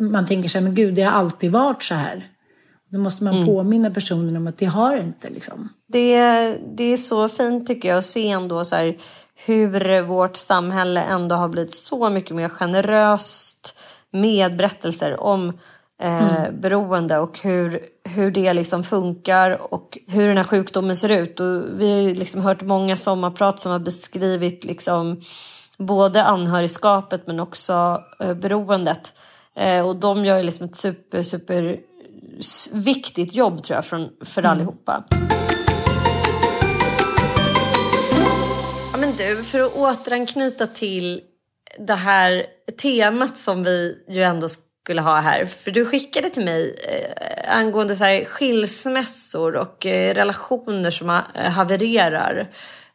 [0.00, 2.28] man tänker sig, men gud, det har alltid varit så här.
[2.90, 3.46] Då måste man mm.
[3.46, 5.30] påminna personen om att det har inte.
[5.30, 5.68] Liksom.
[5.92, 8.96] Det, det är så fint tycker jag att se ändå så här,
[9.46, 13.78] hur vårt samhälle ändå har blivit så mycket mer generöst
[14.10, 15.48] med berättelser om
[16.02, 16.60] eh, mm.
[16.60, 21.40] beroende och hur, hur det liksom funkar och hur den här sjukdomen ser ut.
[21.40, 25.20] Och vi har liksom hört många sommarprat som har beskrivit liksom
[25.76, 29.14] både anhörigskapet men också eh, beroendet.
[29.56, 31.80] Eh, och de gör ju liksom ett super, super
[32.72, 34.52] viktigt jobb tror jag från, för mm.
[34.52, 35.04] allihopa.
[39.02, 41.20] Men du, för att återanknyta till
[41.78, 42.46] det här
[42.82, 45.44] temat som vi ju ändå skulle ha här.
[45.44, 51.22] För du skickade till mig eh, angående så här, skilsmässor och eh, relationer som ha,
[51.34, 52.50] eh, havererar.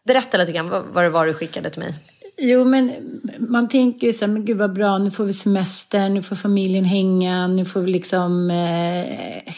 [0.06, 1.94] Berätta lite grann vad, vad det var du skickade till mig.
[2.40, 2.92] Jo, men
[3.40, 6.36] man tänker ju så här, men gud vad bra, nu får vi semester, nu får
[6.36, 9.54] familjen hänga, nu får vi liksom eh,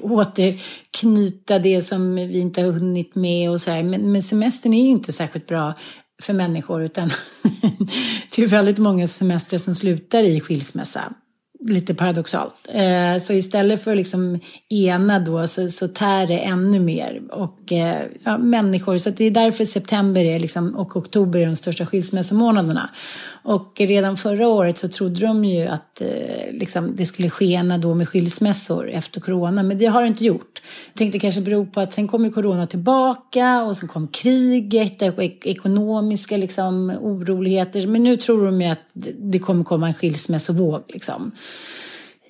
[0.00, 3.82] återknyta det som vi inte har hunnit med och så här.
[3.82, 5.74] Men, men semestern är ju inte särskilt bra
[6.22, 7.10] för människor utan
[8.36, 11.12] det är väldigt många semestrar som slutar i skilsmässa
[11.68, 12.54] lite paradoxalt.
[12.68, 17.22] Eh, så istället för att liksom ena då så, så tär det ännu mer.
[17.30, 21.56] Och eh, ja, människor, så det är därför september är liksom, och oktober är de
[21.56, 22.90] största skilsmässomånaderna.
[23.44, 27.94] Och redan förra året så trodde de ju att eh, liksom, det skulle skena då
[27.94, 30.62] med skilsmässor efter corona, men det har det inte gjort.
[30.86, 35.22] Jag tänkte kanske bero på att sen kom corona tillbaka och sen kom kriget och
[35.22, 37.86] ek ekonomiska liksom, oroligheter.
[37.86, 41.32] Men nu tror de ju att det kommer komma en skilsmässovåg liksom,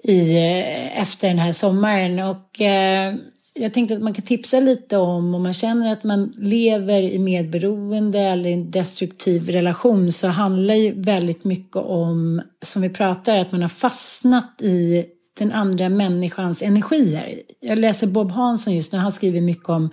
[0.04, 2.18] i, eh, efter den här sommaren.
[2.18, 3.14] Och, eh,
[3.54, 7.18] jag tänkte att man kan tipsa lite om om man känner att man lever i
[7.18, 13.38] medberoende eller i en destruktiv relation så handlar ju väldigt mycket om, som vi pratar,
[13.38, 15.04] att man har fastnat i
[15.38, 17.42] den andra människans energier.
[17.60, 19.90] Jag läser Bob Hansson just nu, han skriver mycket om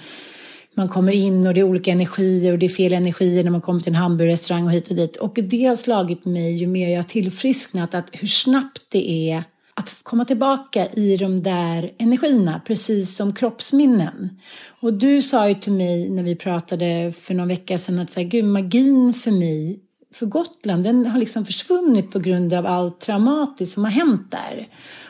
[0.74, 3.62] man kommer in och det är olika energier och det är fel energier när man
[3.62, 5.16] kommer till en hamburgerrestaurang och hit och dit.
[5.16, 9.44] Och det har slagit mig ju mer jag har tillfrisknat att hur snabbt det är
[9.80, 14.40] att komma tillbaka i de där energierna, precis som kroppsminnen.
[14.82, 18.20] Och du sa ju till mig när vi pratade för någon vecka sedan att så
[18.20, 19.80] här, Gud, magin för mig,
[20.14, 24.68] för Gotland, den har liksom försvunnit på grund av allt traumatiskt som har hänt där.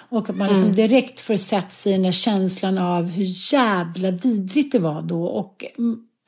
[0.09, 0.75] Och att man liksom mm.
[0.75, 5.23] direkt får sätta sig i den där känslan av hur jävla vidrigt det var då.
[5.23, 5.65] Och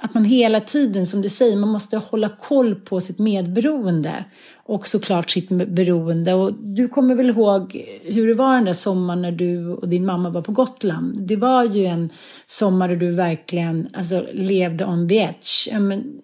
[0.03, 4.25] att man hela tiden, som du säger, man måste hålla koll på sitt medberoende
[4.71, 6.33] och såklart sitt beroende.
[6.33, 10.05] Och du kommer väl ihåg hur det var den där sommaren när du och din
[10.05, 11.27] mamma var på Gotland?
[11.27, 12.09] Det var ju en
[12.45, 15.67] sommar där du verkligen alltså, levde on the edge.
[15.71, 16.21] Ja, men,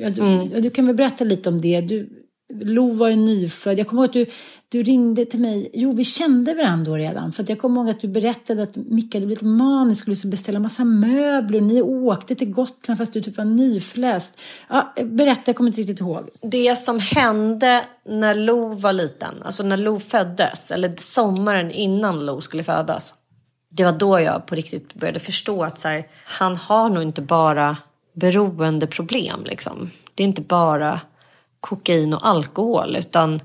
[0.00, 0.62] ja, du, mm.
[0.62, 1.80] du kan väl berätta lite om det?
[1.80, 2.08] Du,
[2.60, 3.78] Lo var ju nyfödd.
[3.78, 4.26] Jag kommer ihåg att du,
[4.68, 5.70] du ringde till mig.
[5.72, 7.32] Jo, vi kände varandra då redan.
[7.32, 10.12] För att jag kommer ihåg att du berättade att Micke hade blivit manisk och skulle
[10.12, 11.58] liksom beställa massa möbler.
[11.58, 14.40] Och ni åkte till Gotland fast du typ var nyförlöst.
[14.68, 16.28] Ja, berätta, jag kommer inte riktigt ihåg.
[16.42, 22.40] Det som hände när Lo var liten, alltså när Lo föddes, eller sommaren innan Lo
[22.40, 23.14] skulle födas.
[23.70, 27.22] Det var då jag på riktigt började förstå att så här, han har nog inte
[27.22, 27.76] bara
[28.14, 29.44] beroendeproblem.
[29.44, 29.90] Liksom.
[30.14, 31.00] Det är inte bara
[31.64, 33.40] kokain och alkohol utan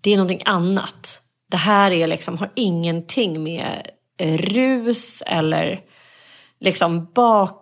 [0.00, 1.22] det är någonting annat.
[1.50, 3.90] Det här är liksom, har ingenting med
[4.38, 5.80] rus eller
[6.60, 7.58] liksom bak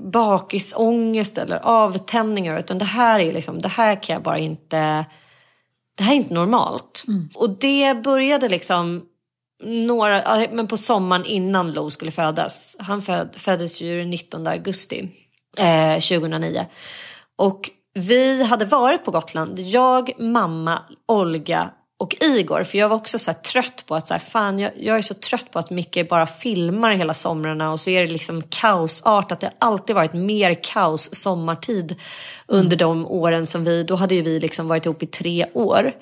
[0.00, 2.58] bakisångest eller avtändningar.
[2.58, 5.04] Utan det här är liksom, det här kan jag bara inte,
[5.94, 7.04] det här är inte normalt.
[7.08, 7.28] Mm.
[7.34, 9.02] Och det började liksom
[9.62, 12.76] några, men på sommaren innan Lo skulle födas.
[12.80, 15.08] Han föd, föddes ju den 19 augusti
[15.56, 16.66] eh, 2009.
[17.36, 21.70] Och vi hade varit på Gotland, jag, mamma, Olga
[22.00, 22.64] och Igor.
[22.64, 25.14] För jag var också så trött på att så här, fan, jag, jag, är så
[25.14, 29.40] trött på att Micke bara filmar hela somrarna och så är det liksom kaosartat.
[29.40, 31.96] Det har alltid varit mer kaos sommartid
[32.46, 35.92] under de åren som vi, då hade ju vi liksom varit ihop i tre år.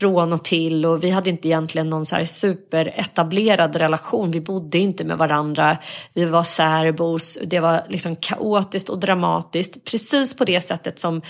[0.00, 4.30] Från och till och vi hade inte egentligen någon så här superetablerad relation.
[4.30, 5.76] Vi bodde inte med varandra.
[6.14, 7.38] Vi var särbos.
[7.44, 9.84] Det var liksom kaotiskt och dramatiskt.
[9.84, 11.22] Precis på det sättet som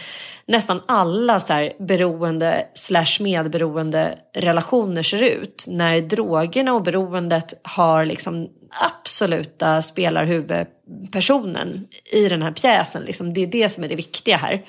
[0.47, 5.65] nästan alla så här beroende slash medberoende relationer ser ut.
[5.69, 13.03] När drogerna och beroendet har liksom absoluta spelarhuvudpersonen i den här pjäsen.
[13.03, 13.35] Liksom.
[13.35, 14.65] Det är det som är det viktiga här.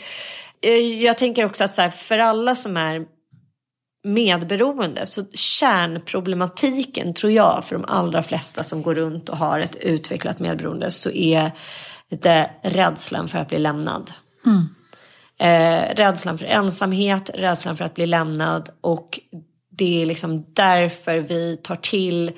[0.62, 3.06] Eh, jag tänker också att så här, för alla som är
[4.04, 9.76] medberoende så kärnproblematiken tror jag för de allra flesta som går runt och har ett
[9.76, 11.52] utvecklat medberoende så är
[12.10, 14.12] det rädslan för att bli lämnad.
[14.46, 14.68] Mm.
[15.40, 19.20] Eh, rädslan för ensamhet, rädslan för att bli lämnad och
[19.70, 22.32] det är liksom därför vi tar till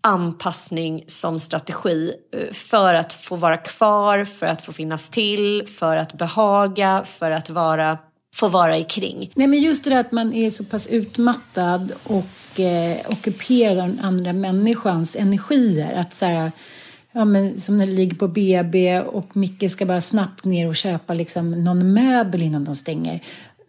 [0.00, 5.96] anpassning som strategi eh, för att få vara kvar, för att få finnas till, för
[5.96, 7.98] att behaga, för att vara,
[8.34, 9.32] få vara i kring.
[9.34, 14.00] Nej men just det där att man är så pass utmattad och eh, ockuperar den
[14.02, 16.00] andra människans energier.
[16.00, 16.52] Att så här,
[17.12, 20.76] ja, men som när det ligger på BB och Micke ska bara snabbt ner och
[20.76, 23.22] köpa liksom någon möbel innan de stänger.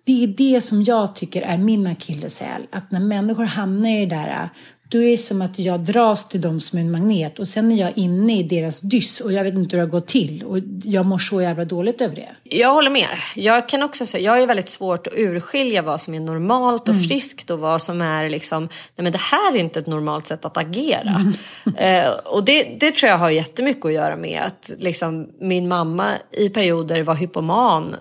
[0.03, 2.61] Det är det som jag tycker är min akilleshäl.
[2.71, 4.49] Att när människor hamnar i det där
[4.89, 7.75] då är det som att jag dras till dem som en magnet och sen är
[7.75, 10.57] jag inne i deras dyss och jag vet inte hur det har gått till och
[10.83, 12.29] jag mår så jävla dåligt över det.
[12.43, 13.07] Jag håller med.
[13.35, 16.95] Jag kan också säga, jag är väldigt svårt att urskilja vad som är normalt och
[16.95, 17.03] mm.
[17.03, 18.63] friskt och vad som är liksom,
[18.95, 21.31] nej men det här är inte ett normalt sätt att agera.
[21.65, 21.77] Mm.
[22.05, 26.11] eh, och det, det tror jag har jättemycket att göra med att liksom min mamma
[26.31, 27.95] i perioder var hypoman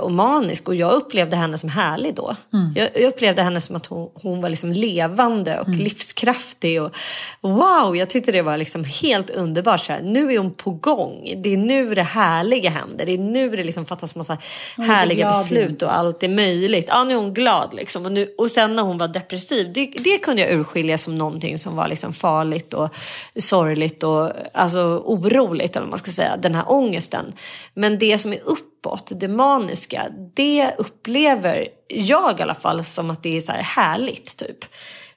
[0.00, 2.36] och manisk och jag upplevde henne som härlig då.
[2.52, 2.72] Mm.
[2.74, 5.80] Jag, upplevde henne som att hon, hon var liksom levande och mm.
[5.80, 6.82] livskraftig.
[6.82, 6.96] Och,
[7.40, 9.80] wow, jag tyckte det var liksom helt underbart.
[9.80, 11.34] Så här, nu är hon på gång.
[11.36, 13.06] Det är nu det härliga händer.
[13.06, 14.38] Det är nu det liksom fattas massa
[14.76, 16.84] härliga beslut och allt är möjligt.
[16.88, 18.06] Ja, nu är hon glad liksom.
[18.06, 21.58] Och, nu, och sen när hon var depressiv, det, det kunde jag urskilja som någonting
[21.58, 22.94] som var liksom farligt och
[23.38, 26.36] sorgligt och alltså, oroligt, eller man ska säga.
[26.36, 27.32] Den här ångesten.
[27.74, 30.02] Men det som är upp uppåt, det maniska,
[30.34, 34.64] det upplever jag i alla fall som att det är så här härligt typ.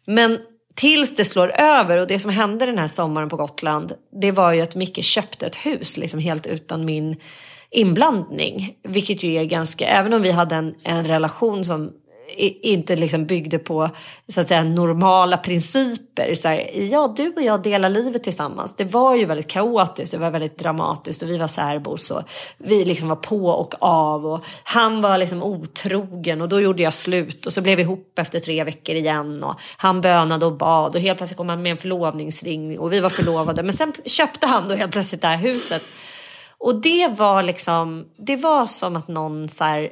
[0.06, 0.40] Men
[0.76, 4.54] tills det slår över och det som hände den här sommaren på Gotland det var
[4.54, 7.16] ju att Micke köpte ett hus liksom helt utan min
[7.70, 8.78] inblandning.
[8.84, 11.94] Vilket ju är ganska, även om vi hade en, en relation som
[12.38, 13.90] inte liksom byggde på
[14.28, 16.34] så att säga, normala principer.
[16.34, 18.76] Så här, ja, du och jag delar livet tillsammans.
[18.76, 22.22] Det var ju väldigt kaotiskt, det var väldigt dramatiskt och vi var särbos och
[22.58, 24.26] vi liksom var på och av.
[24.26, 28.20] Och han var liksom otrogen och då gjorde jag slut och så blev vi ihop
[28.20, 29.44] efter tre veckor igen.
[29.44, 33.00] Och han bönade och bad och helt plötsligt kom han med en förlovningsring och vi
[33.00, 33.64] var förlovade.
[33.64, 35.84] Men sen köpte han då helt plötsligt det här huset.
[36.58, 39.90] Och det var liksom, det var som att någon så här,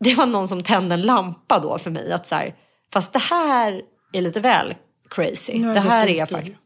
[0.00, 2.12] det var någon som tände en lampa då för mig.
[2.12, 2.54] Att så här,
[2.92, 3.82] fast det här
[4.12, 4.74] är lite väl
[5.10, 5.58] crazy.
[5.58, 6.56] Det här är faktiskt,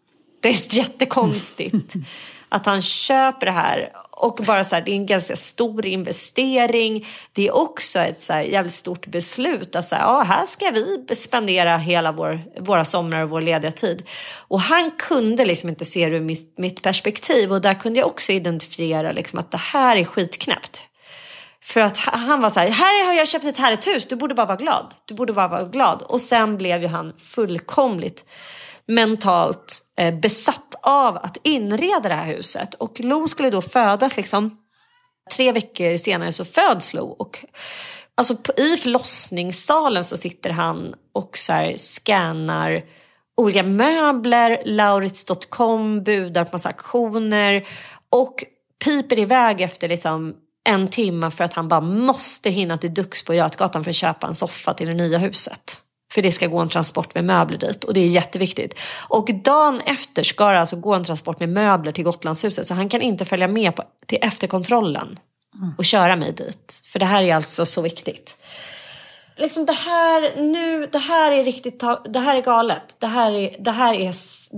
[0.41, 1.95] det är jättekonstigt.
[2.55, 7.07] att han köper det här och bara så här, det är en ganska stor investering.
[7.32, 11.14] Det är också ett så här jävligt stort beslut att så ja, här ska vi
[11.14, 14.03] spendera hela vår, våra somrar och vår lediga tid.
[14.49, 18.07] Och han kunde liksom inte se det ur mitt, mitt perspektiv och där kunde jag
[18.07, 20.82] också identifiera liksom att det här är skitknäppt.
[21.65, 24.35] För att han var så här, här har jag köpt ett härligt hus, du borde
[24.35, 24.95] bara vara glad.
[25.05, 26.03] Du borde bara vara glad.
[26.03, 28.25] Och sen blev ju han fullkomligt
[28.87, 32.75] mentalt eh, besatt av att inreda det här huset.
[32.75, 34.59] Och Lo skulle då födas liksom,
[35.37, 37.07] tre veckor senare så föds Lo.
[37.07, 37.45] Och
[38.15, 42.85] alltså i förlossningssalen så sitter han och så här scannar
[43.37, 47.67] olika möbler, Laurits.com budar på massa auktioner.
[48.11, 48.45] och
[48.85, 50.35] piper iväg efter liksom
[50.65, 54.27] en timme för att han bara måste hinna till Dux på Götgatan för att köpa
[54.27, 55.81] en soffa till det nya huset.
[56.12, 58.81] För det ska gå en transport med möbler dit och det är jätteviktigt.
[59.09, 62.89] Och dagen efter ska det alltså gå en transport med möbler till Gotlandshuset så han
[62.89, 65.17] kan inte följa med på, till efterkontrollen
[65.79, 66.83] och köra mig dit.
[66.85, 68.37] För det här är alltså så viktigt.
[69.37, 72.97] Liksom det här nu, det här är riktigt, det här är galet.
[73.01, 74.15] Det här är, det här är,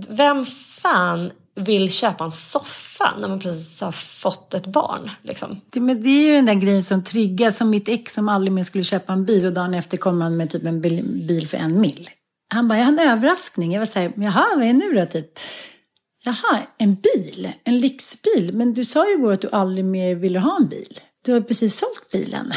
[0.09, 5.11] vem fan vill köpa en soffa när man precis har fått ett barn.
[5.23, 5.61] Liksom.
[5.73, 8.53] Det, men det är ju den där grejen som triggar, som mitt ex som aldrig
[8.53, 11.57] mer skulle köpa en bil och dagen efter kom han med typ en bil för
[11.57, 12.11] en mil.
[12.49, 13.73] Han bara, jag har en överraskning.
[13.73, 15.39] Jag var så här, jaha, vad är det nu då typ?
[16.25, 18.51] Jaha, en bil, en lyxbil.
[18.55, 21.01] Men du sa ju igår att du aldrig mer ville ha en bil.
[21.25, 22.53] Du har precis sålt bilen.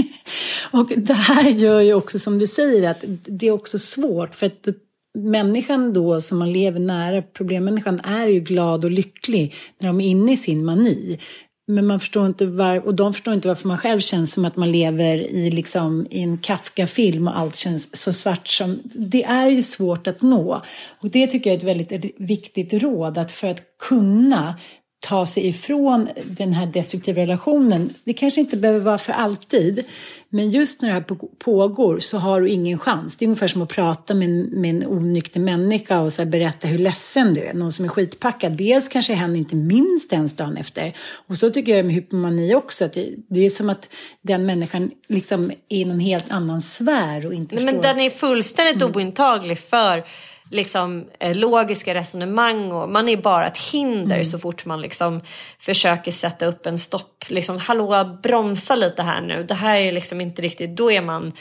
[0.70, 4.46] och det här gör ju också som du säger att det är också svårt för
[4.46, 4.68] att
[5.14, 10.06] människan då som man lever nära, problemmänniskan, är ju glad och lycklig när de är
[10.06, 11.18] inne i sin mani.
[11.66, 14.56] Men man förstår inte var, och de förstår inte varför man själv känns som att
[14.56, 18.78] man lever i, liksom, i en Kafka-film och allt känns så svart som...
[18.84, 20.62] Det är ju svårt att nå.
[21.00, 24.58] Och det tycker jag är ett väldigt viktigt råd, att för att kunna
[25.04, 27.90] ta sig ifrån den här destruktiva relationen.
[28.04, 29.84] Det kanske inte behöver vara för alltid,
[30.28, 31.04] men just när det här
[31.38, 33.16] pågår så har du ingen chans.
[33.16, 36.68] Det är ungefär som att prata med en, med en onykter människa och så berätta
[36.68, 37.54] hur ledsen du är.
[37.54, 38.52] Någon som är skitpackad.
[38.52, 40.96] Dels kanske hen inte minst ens dagen efter.
[41.26, 42.84] Och så tycker jag med hypomani också.
[42.84, 42.96] Att
[43.28, 43.88] det, är som att
[44.22, 47.82] den människan liksom är i någon helt annan sfär och inte Nej, förstår.
[47.82, 48.96] Men den är fullständigt mm.
[48.96, 50.04] ointaglig för
[50.50, 54.24] liksom, eh, logiska resonemang och man är bara ett hinder mm.
[54.24, 55.20] så fort man liksom
[55.58, 57.24] försöker sätta upp en stopp.
[57.28, 59.42] Liksom, hallå, bromsa lite här nu.
[59.42, 61.32] Det här är liksom inte riktigt, då är man,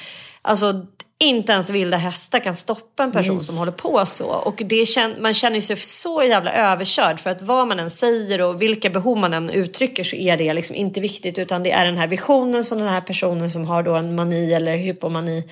[0.42, 0.86] alltså
[1.24, 3.48] inte ens vilda hästar kan stoppa en person yes.
[3.48, 4.26] som håller på så.
[4.26, 8.42] Och det kän man känner sig så jävla överkörd för att vad man än säger
[8.42, 11.86] och vilka behov man än uttrycker så är det liksom inte viktigt utan det är
[11.86, 15.44] den här visionen som den här personen som har då en mani eller hypomani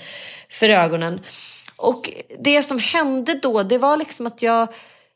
[0.49, 1.20] för ögonen
[1.82, 2.09] och
[2.39, 4.67] det som hände då, det var liksom att jag,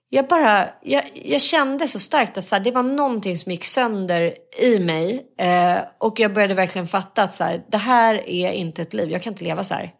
[0.09, 3.65] jag bara, jag, jag kände så starkt att så här, det var någonting som gick
[3.65, 5.25] sönder i mig.
[5.39, 9.11] Eh, och jag började verkligen fatta att så här, det här är inte ett liv,
[9.11, 9.93] jag kan inte leva så här.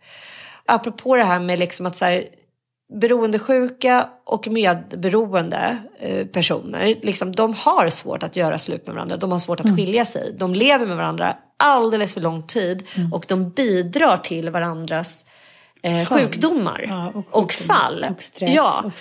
[0.65, 2.25] Apropå det här med liksom att så här,
[3.01, 9.17] beroendesjuka och medberoende eh, personer, liksom, de har svårt att göra slut med varandra.
[9.17, 9.77] De har svårt att mm.
[9.77, 10.35] skilja sig.
[10.37, 13.13] De lever med varandra alldeles för lång tid mm.
[13.13, 15.25] och de bidrar till varandras
[15.81, 18.05] eh, sjukdomar ja, och, och, fall.
[18.09, 18.53] Och stress.
[18.53, 18.91] Ja,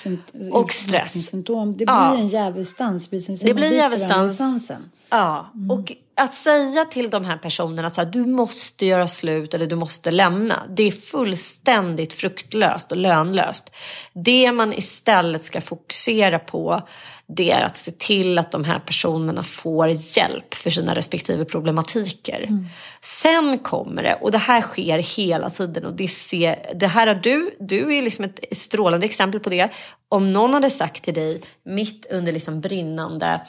[0.51, 1.31] och, och stress.
[1.31, 2.17] Det blir ja.
[2.17, 3.09] en djävulsdans.
[3.43, 4.71] Det blir en djävulsdans.
[5.11, 5.71] Ja, mm.
[5.71, 10.11] och att säga till de här personerna att du måste göra slut eller du måste
[10.11, 10.63] lämna.
[10.69, 13.75] Det är fullständigt fruktlöst och lönlöst.
[14.13, 16.83] Det man istället ska fokusera på
[17.27, 22.43] det är att se till att de här personerna får hjälp för sina respektive problematiker.
[22.43, 22.67] Mm.
[23.01, 27.15] Sen kommer det, och det här sker hela tiden och det, ser, det här har
[27.15, 29.71] du, du är liksom ett strålande exempel på det.
[30.09, 33.41] Om någon hade sagt till dig mitt under liksom brinnande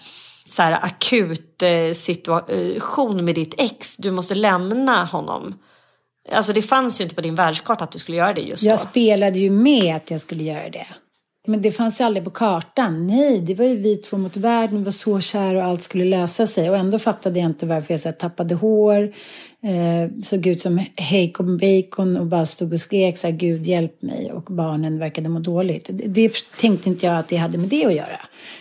[0.46, 5.60] så här, akut eh, situation med ditt ex, du måste lämna honom.
[6.32, 8.70] Alltså det fanns ju inte på din världskarta att du skulle göra det just då.
[8.70, 10.88] Jag spelade ju med att jag skulle göra det.
[11.48, 13.08] Men det fanns ju aldrig på kartan.
[13.08, 16.06] Nej, det var ju vi två mot världen, vi var så kära och allt skulle
[16.06, 16.70] lösa sig.
[16.70, 19.14] Och ändå fattade jag inte varför jag så här, tappade hår,
[19.66, 24.02] eh, såg ut som Heikon Bacon och bara stod och skrek så här, Gud hjälp
[24.02, 25.90] mig och barnen verkade må dåligt.
[25.90, 28.20] Det, det tänkte inte jag att det hade med det att göra.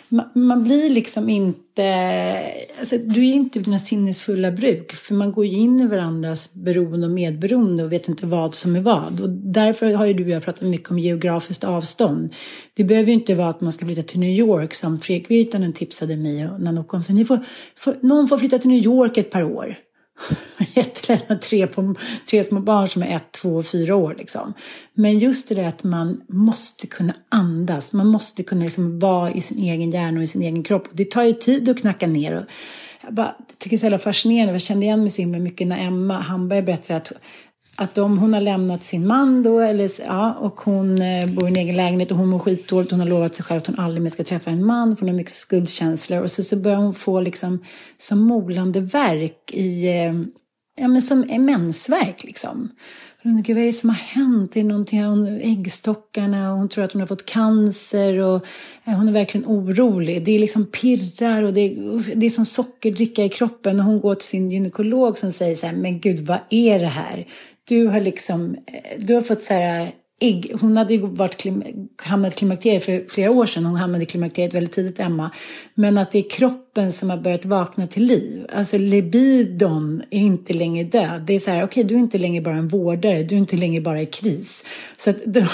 [0.09, 2.39] Man, man blir liksom inte,
[2.79, 7.07] alltså, du är inte dina sinnesfulla bruk för man går ju in i varandras beroende
[7.07, 9.21] och medberoende och vet inte vad som är vad.
[9.21, 12.35] Och därför har ju du och jag pratat mycket om geografiskt avstånd.
[12.75, 15.73] Det behöver ju inte vara att man ska flytta till New York som Fredrik Virtanen
[15.73, 17.39] tipsade mig och Nanook kom Ni får,
[18.01, 19.77] någon får flytta till New York ett par år.
[20.75, 21.95] Jättelätt tre, på,
[22.31, 24.15] tre små barn som är ett, två och fyra år.
[24.19, 24.55] Liksom.
[24.95, 27.93] Men just det där att man måste kunna andas.
[27.93, 30.89] Man måste kunna liksom vara i sin egen hjärna och i sin egen kropp.
[30.93, 32.39] Det tar ju tid att knacka ner.
[32.39, 32.45] Och
[33.03, 34.53] jag bara, tycker det är så jävla fascinerande.
[34.53, 37.13] Jag kände igen mig så himla mycket när Emma Hamberg berättade att
[37.77, 41.51] att de, hon har lämnat sin man då, eller, ja, och hon eh, bor i
[41.51, 44.03] en egen lägenhet och hon mår skitdåligt, hon har lovat sig själv att hon aldrig
[44.03, 46.23] mer ska träffa en man, för hon har mycket skuldkänslor.
[46.23, 47.65] Och så, så börjar hon få liksom
[47.99, 50.13] som molande verk i, eh,
[50.81, 52.71] ja men som mensvärk liksom.
[53.25, 54.53] Hon undrar vad är det som har hänt?
[54.53, 58.47] Det är någonting, hon, äggstockarna och hon tror att hon har fått cancer och
[58.85, 60.25] eh, hon är verkligen orolig.
[60.25, 64.01] Det är liksom pirrar och det är, det är som sockerdricka i kroppen och hon
[64.01, 67.27] går till sin gynekolog som säger så här, men gud vad är det här?
[67.69, 71.63] Du har liksom, eh, du har fått så här, ägg, hon hade ju varit klim,
[72.03, 75.31] hamnat i klimakteriet för flera år sedan, hon hamnade i klimakteriet väldigt tidigt, Emma.
[75.75, 78.47] Men att det är kroppen som har börjat vakna till liv.
[78.53, 81.23] Alltså libidon är inte längre död.
[81.27, 83.39] Det är så här, okej, okay, du är inte längre bara en vårdare, du är
[83.39, 84.65] inte längre bara i kris.
[84.97, 85.47] Så att det eh,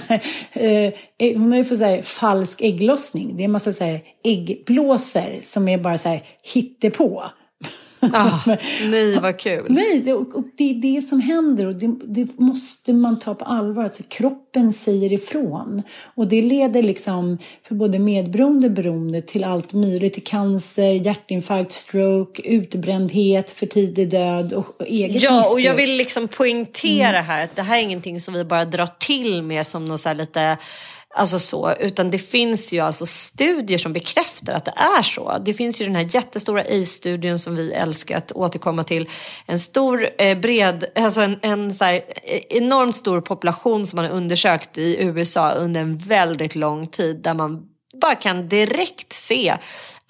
[0.00, 3.36] här, eh, hon har ju fått så här, falsk ägglossning.
[3.36, 6.22] Det är en massa så här, äggblåsor som är bara så här
[6.54, 7.24] hittepå.
[8.00, 8.40] Ah,
[8.90, 9.66] nej, vad kul.
[9.68, 13.34] Nej, det, och, och det är det som händer och det, det måste man ta
[13.34, 13.84] på allvar.
[13.84, 15.82] Alltså, kroppen säger ifrån.
[16.14, 20.12] Och det leder liksom för både medberoende och beroende till allt möjligt.
[20.12, 25.54] Till cancer, hjärtinfarkt, stroke, utbrändhet, för tidig död och, och eget Ja, missbruk.
[25.54, 28.88] och jag vill liksom poängtera här att det här är ingenting som vi bara drar
[28.98, 30.56] till med som något så lite
[31.14, 35.38] Alltså så, utan det finns ju alltså studier som bekräftar att det är så.
[35.38, 39.08] Det finns ju den här jättestora A-studien som vi älskar att återkomma till.
[39.46, 44.04] En stor, eh, bred, alltså en, en så här, eh, enormt stor population som man
[44.04, 47.62] har undersökt i USA under en väldigt lång tid där man
[48.00, 49.56] bara kan direkt se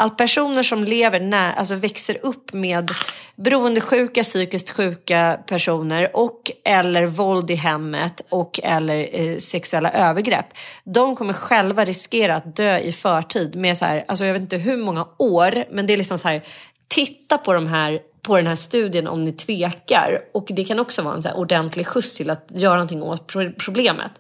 [0.01, 2.91] att personer som lever när, alltså växer upp med
[3.37, 10.47] beroendesjuka, psykiskt sjuka personer och eller våld i hemmet och eller eh, sexuella övergrepp.
[10.85, 14.57] De kommer själva riskera att dö i förtid med så här, alltså jag vet inte
[14.57, 16.43] hur många år, men det är liksom så här,
[16.89, 20.21] titta på de här på den här studien om ni tvekar.
[20.33, 24.13] Och det kan också vara en så ordentlig skjuts till att göra någonting åt problemet.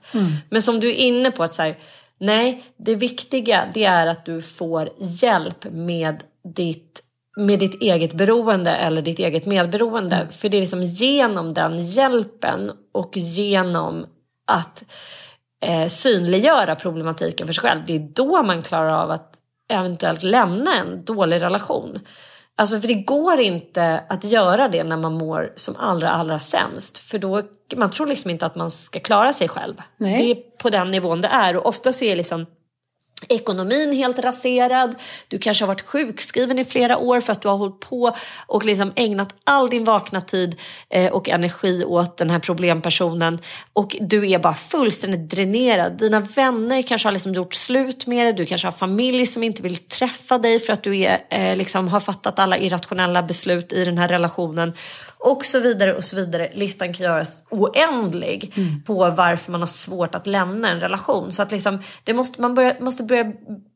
[0.48, 1.76] Men som du är inne på att så här,
[2.18, 6.22] nej, det viktiga det är att du får hjälp med
[6.54, 7.02] ditt
[7.38, 10.26] med ditt eget beroende eller ditt eget medberoende.
[10.30, 14.06] För det är liksom genom den hjälpen och genom
[14.46, 14.84] att
[15.62, 17.80] eh, synliggöra problematiken för sig själv.
[17.86, 19.34] Det är då man klarar av att
[19.68, 21.98] eventuellt lämna en dålig relation.
[22.58, 26.98] Alltså för det går inte att göra det när man mår som allra allra sämst.
[26.98, 27.42] För då,
[27.76, 29.74] man tror liksom inte att man ska klara sig själv.
[29.96, 30.18] Nej.
[30.18, 32.46] Det är på den nivån det är och ofta så är liksom
[33.28, 34.94] ekonomin helt raserad.
[35.28, 38.16] Du kanske har varit sjukskriven i flera år för att du har hållit på
[38.46, 43.38] och liksom ägnat all din vakna tid eh, och energi åt den här problempersonen.
[43.72, 45.92] Och du är bara fullständigt dränerad.
[45.92, 48.32] Dina vänner kanske har liksom gjort slut med dig.
[48.32, 51.88] Du kanske har familj som inte vill träffa dig för att du är, eh, liksom
[51.88, 54.72] har fattat alla irrationella beslut i den här relationen.
[55.20, 56.50] Och så vidare och så vidare.
[56.54, 58.54] Listan kan göras oändlig
[58.86, 61.32] på varför man har svårt att lämna en relation.
[61.32, 63.32] Så att liksom, det måste, man börja, måste börja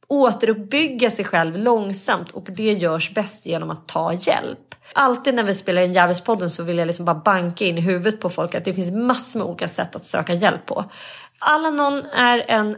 [0.09, 4.59] återuppbygga sig själv långsamt och det görs bäst genom att ta hjälp.
[4.95, 8.21] Alltid när vi spelar in Jävelspodden så vill jag liksom bara banka in i huvudet
[8.21, 10.85] på folk att det finns massor med olika sätt att söka hjälp på.
[11.41, 12.77] Alanon är en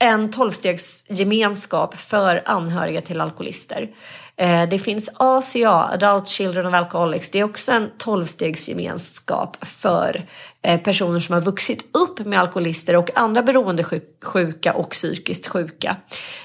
[0.00, 3.90] en tolvstegsgemenskap för anhöriga till alkoholister.
[4.38, 7.30] Eh, det finns ACA, Adult Children of Alcoholics.
[7.30, 10.22] Det är också en tolvstegsgemenskap för
[10.62, 15.96] eh, personer som har vuxit upp med alkoholister och andra beroendesjuka och psykiskt sjuka.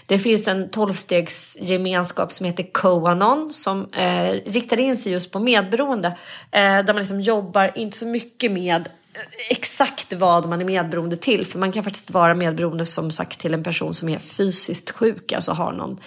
[0.06, 6.08] Det finns en tolvstegsgemenskap som heter Coanon som eh, riktar in sig just på medberoende.
[6.52, 11.18] Eh, där man liksom jobbar inte så mycket med eh, exakt vad man är medberoende
[11.18, 11.46] till.
[11.46, 15.32] För man kan faktiskt vara medberoende som sagt till en person som är fysiskt sjuk,
[15.32, 16.00] alltså har någon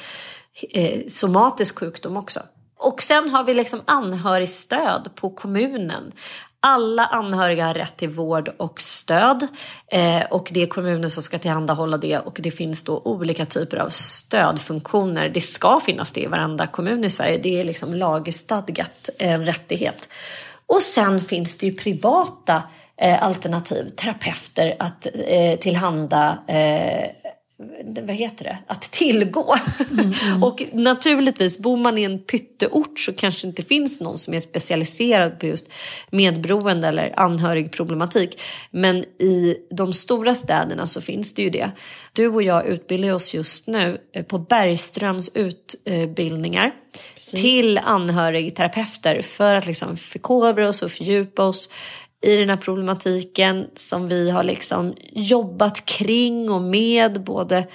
[0.70, 2.40] eh, somatisk sjukdom också.
[2.78, 6.12] Och sen har vi liksom anhörigstöd på kommunen.
[6.60, 9.46] Alla anhöriga har rätt till vård och stöd
[9.92, 13.76] eh, och det är kommunen som ska tillhandahålla det och det finns då olika typer
[13.76, 15.28] av stödfunktioner.
[15.28, 17.38] Det ska finnas det i varenda kommun i Sverige.
[17.38, 20.08] Det är liksom lagstadgat en rättighet.
[20.66, 22.62] Och sen finns det ju privata
[23.00, 27.10] eh, alternativ, terapeuter att eh, tillhanda eh,
[28.02, 29.54] vad heter det, att tillgå.
[30.42, 34.40] och naturligtvis, bor man i en pytteort så kanske det inte finns någon som är
[34.40, 35.72] specialiserad på just
[36.10, 38.40] medberoende eller anhörigproblematik.
[38.70, 41.70] Men i de stora städerna så finns det ju det.
[42.12, 46.72] Du och jag utbildar oss just nu eh, på Bergströms utbildningar
[47.34, 51.68] till anhörigterapeuter för att liksom förkovra oss och fördjupa oss
[52.22, 57.66] i den här problematiken som vi har liksom jobbat kring och med både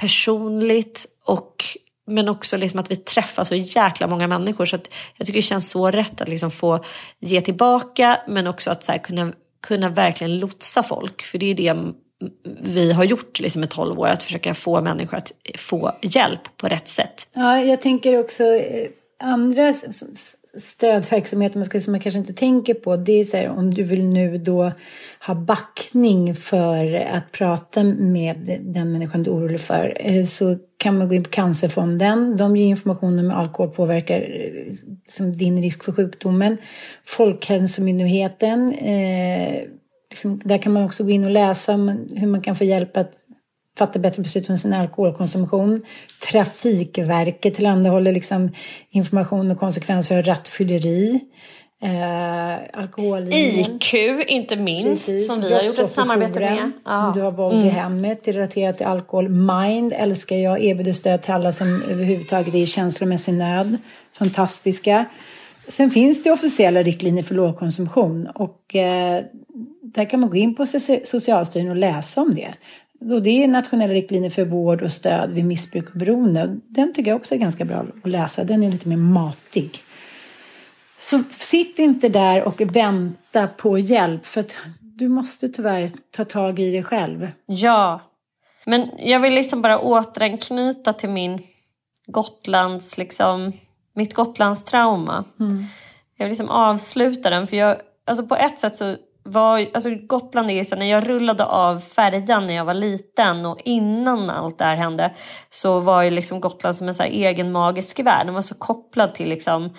[0.00, 1.64] personligt och
[2.06, 5.42] men också liksom att vi träffar så jäkla många människor så att jag tycker det
[5.42, 6.84] känns så rätt att liksom få
[7.20, 9.32] ge tillbaka men också att så här kunna,
[9.66, 11.94] kunna verkligen lotsa folk för det är det
[12.60, 16.68] vi har gjort liksom i 12 år, att försöka få människor att få hjälp på
[16.68, 17.28] rätt sätt.
[17.32, 18.88] Ja, jag tänker också eh,
[19.24, 19.74] andra
[20.56, 22.96] stödverksamheter man ska, som man kanske inte tänker på.
[22.96, 24.72] Det är så här, om du vill nu då
[25.26, 30.98] ha backning för att prata med den människan du är orolig för eh, så kan
[30.98, 32.36] man gå in på Cancerfonden.
[32.36, 34.72] De ger information om hur alkohol påverkar eh,
[35.06, 36.58] som din risk för sjukdomen.
[37.04, 38.72] Folkhälsomyndigheten.
[38.72, 39.62] Eh,
[40.10, 41.72] liksom, där kan man också gå in och läsa
[42.14, 43.12] hur man kan få hjälp att
[43.78, 45.82] fatta bättre beslut om sin alkoholkonsumtion.
[46.30, 48.52] Trafikverket tillhandahåller liksom
[48.90, 51.20] information och konsekvenser av rattfylleri.
[51.82, 53.76] Eh, alkohollinjen.
[53.76, 53.94] IQ
[54.26, 55.26] inte minst Precis.
[55.26, 56.72] som vi har gjort ett samarbete med.
[56.84, 57.12] Ja.
[57.14, 59.28] Du har våld i hemmet relaterat till alkohol.
[59.28, 60.64] Mind älskar jag.
[60.64, 63.76] Erbjuder stöd till alla som överhuvudtaget är i känslomässig nöd.
[64.18, 65.04] Fantastiska.
[65.68, 68.26] Sen finns det officiella riktlinjer för lågkonsumtion.
[68.34, 69.22] Och eh,
[69.82, 72.54] där kan man gå in på Socialstyrelsen och läsa om det.
[73.00, 76.56] Och det är nationella riktlinjer för vård och stöd vid missbruk och beroende.
[76.68, 78.44] Den tycker jag också är ganska bra att läsa.
[78.44, 79.70] Den är lite mer matig.
[80.98, 84.26] Så sitt inte där och vänta på hjälp.
[84.26, 87.28] För att du måste tyvärr ta tag i det själv.
[87.46, 88.00] Ja.
[88.66, 91.38] Men jag vill liksom bara återanknyta till min
[92.06, 93.52] Gotlands, liksom,
[93.94, 95.24] mitt Gotlands trauma.
[96.16, 97.46] Jag vill liksom avsluta den.
[97.46, 101.08] För jag, alltså på ett sätt så var alltså Gotland är ju så när jag
[101.08, 105.14] rullade av färjan när jag var liten och innan allt det här hände
[105.50, 108.26] så var ju liksom Gotland som en så här egen magisk värld.
[108.26, 109.70] Den var så kopplad till liksom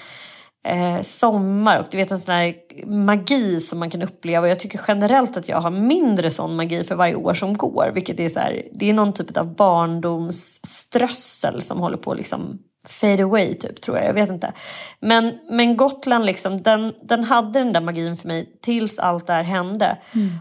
[0.67, 4.47] eh, sommar och du vet en sån här magi som man kan uppleva.
[4.47, 7.91] Jag tycker generellt att jag har mindre sån magi för varje år som går.
[7.93, 12.59] Vilket är så här, det är någon typ av barndomsströssel som håller på att liksom
[12.85, 14.53] fade away typ tror jag, jag vet inte.
[14.99, 19.33] Men, men Gotland liksom, den, den hade den där magin för mig tills allt det
[19.33, 19.97] här hände.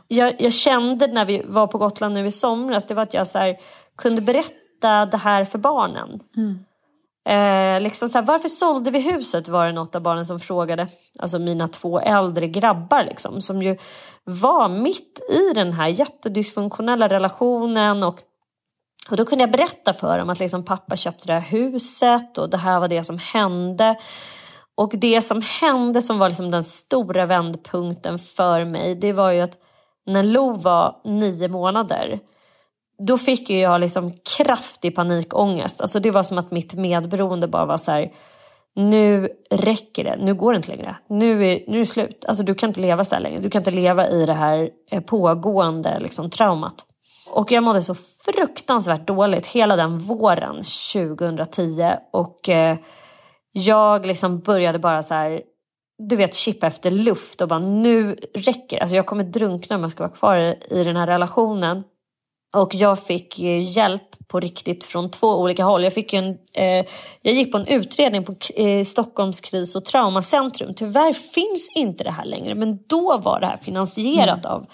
[0.09, 3.27] Jag, jag kände när vi var på Gotland nu i somras, det var att jag
[3.27, 3.57] så här,
[3.99, 6.21] kunde berätta det här för barnen.
[7.29, 10.89] Eh, liksom så här, varför sålde vi huset var det något av barnen som frågade.
[11.19, 13.77] Alltså mina två äldre grabbar liksom, som ju
[14.25, 18.19] var mitt i den här jättedysfunktionella relationen och
[19.11, 22.51] och då kunde jag berätta för dem att liksom pappa köpte det här huset och
[22.51, 23.97] det här var det som hände.
[24.75, 29.41] Och det som hände som var liksom den stora vändpunkten för mig, det var ju
[29.41, 29.59] att
[30.07, 32.21] när Lo var nio månader,
[33.07, 35.81] då fick ju jag liksom kraftig panikångest.
[35.81, 38.13] Alltså det var som att mitt medberoende bara var så här,
[38.75, 40.97] nu räcker det, nu går det inte längre.
[41.09, 42.25] Nu är, nu är det slut.
[42.25, 43.41] Alltså du kan inte leva så här längre.
[43.41, 46.87] Du kan inte leva i det här eh, pågående liksom, traumat.
[47.35, 50.63] Och jag mådde så fruktansvärt dåligt hela den våren
[50.93, 51.93] 2010.
[52.13, 52.77] Och eh,
[53.53, 55.43] jag liksom började bara så här,
[56.09, 58.81] du vet, chippa efter luft och bara nu räcker det.
[58.81, 60.37] Alltså jag kommer drunkna om jag ska vara kvar
[60.71, 61.83] i den här relationen.
[62.55, 65.85] Och jag fick hjälp på riktigt från två olika håll.
[65.85, 66.87] Jag, fick en, eh,
[67.23, 70.75] jag gick på en utredning på eh, Stockholms kris och traumacentrum.
[70.75, 74.67] Tyvärr finns inte det här längre, men då var det här finansierat av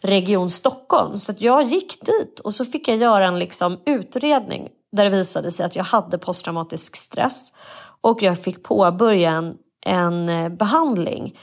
[0.00, 1.16] Region Stockholm.
[1.16, 5.50] Så jag gick dit och så fick jag göra en liksom, utredning där det visade
[5.50, 7.52] sig att jag hade posttraumatisk stress.
[8.00, 9.54] Och jag fick påbörja en,
[9.86, 11.38] en eh, behandling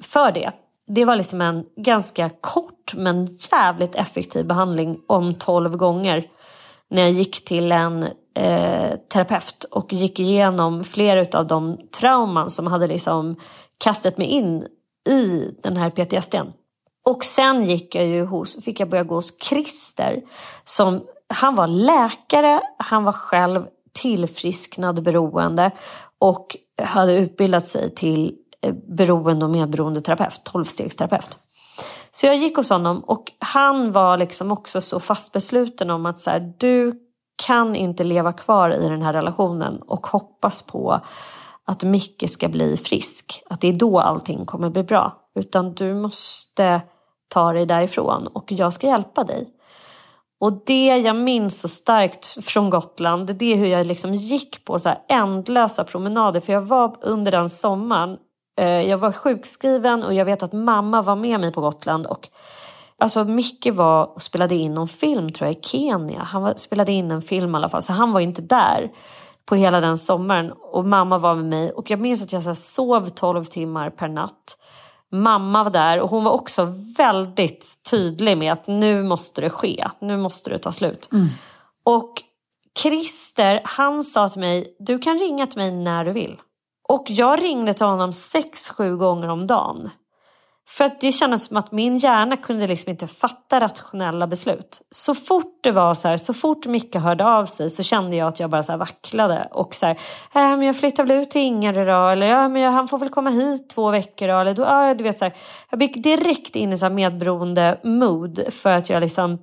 [0.00, 0.52] för det.
[0.94, 6.26] Det var liksom en ganska kort men jävligt effektiv behandling om 12 gånger.
[6.90, 8.02] När jag gick till en
[8.36, 13.36] eh, terapeut och gick igenom flera av de trauman som hade liksom
[13.84, 14.66] kastat mig in
[15.08, 16.52] i den här PTSDn.
[17.06, 20.22] Och sen gick jag ju hos, fick jag börja gå hos Christer.
[20.64, 23.66] Som, han var läkare, han var själv
[24.02, 25.70] tillfrisknad beroende
[26.18, 31.38] och hade utbildat sig till Eh, beroende och medberoende terapeut, tolvstegsterapeut.
[32.12, 36.18] Så jag gick hos honom och han var liksom också så fast besluten om att
[36.18, 36.94] så här, du
[37.46, 41.00] kan inte leva kvar i den här relationen och hoppas på
[41.64, 43.42] att Micke ska bli frisk.
[43.50, 45.16] Att det är då allting kommer bli bra.
[45.34, 46.82] Utan du måste
[47.28, 49.48] ta dig därifrån och jag ska hjälpa dig.
[50.40, 54.78] Och det jag minns så starkt från Gotland, det är hur jag liksom gick på
[54.78, 56.40] så här ändlösa promenader.
[56.40, 58.16] För jag var under den sommaren
[58.64, 62.06] jag var sjukskriven och jag vet att mamma var med mig på Gotland.
[62.06, 62.28] Och,
[62.98, 66.22] alltså Micke var och spelade in någon film tror jag i Kenya.
[66.22, 67.82] Han var, spelade in en film i alla fall.
[67.82, 68.90] Så han var inte där
[69.46, 70.52] på hela den sommaren.
[70.52, 71.70] Och mamma var med mig.
[71.70, 74.56] Och jag minns att jag så sov 12 timmar per natt.
[75.12, 76.66] Mamma var där och hon var också
[76.98, 79.88] väldigt tydlig med att nu måste det ske.
[80.00, 81.08] Nu måste det ta slut.
[81.12, 81.26] Mm.
[81.84, 82.12] Och
[82.82, 86.36] Christer han sa till mig, du kan ringa till mig när du vill.
[86.90, 89.90] Och jag ringde till honom sex, sju gånger om dagen.
[90.68, 94.82] För att det kändes som att min hjärna kunde liksom inte fatta rationella beslut.
[94.90, 98.28] Så fort det var så här, så fort Micke hörde av sig så kände jag
[98.28, 99.48] att jag bara så här vacklade.
[99.50, 99.94] Och så här,
[100.34, 102.08] äh, men jag flyttar väl ut till Ingarö då.
[102.08, 104.38] Eller ja, men jag, han får väl komma hit två veckor då.
[104.38, 105.34] Eller då, ja, du vet så här,
[105.70, 108.52] jag gick direkt in i så här medberoende mood.
[108.52, 109.38] För att jag liksom,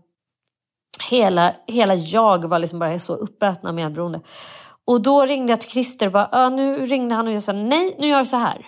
[1.10, 4.22] hela, hela jag var liksom bara så uppätna medberoende.
[4.88, 7.54] Och då ringde jag till Christer och bara, ja, nu ringde han och jag sa
[7.54, 8.66] nej, nu gör jag så här.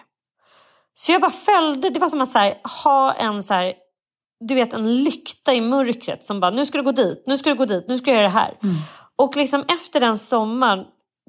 [0.95, 3.73] Så jag bara följde, det var som att så här, ha en så här,
[4.39, 7.49] du vet en lykta i mörkret som bara, nu ska du gå dit, nu ska
[7.49, 8.57] du gå dit, nu ska du göra det här.
[8.63, 8.75] Mm.
[9.15, 10.85] Och liksom efter den sommaren,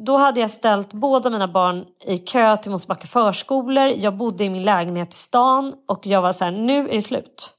[0.07, 3.87] då hade jag ställt båda mina barn i kö till Mosebacke förskolor.
[3.87, 7.03] Jag bodde i min lägenhet i stan och jag var så här, nu är det
[7.03, 7.51] slut.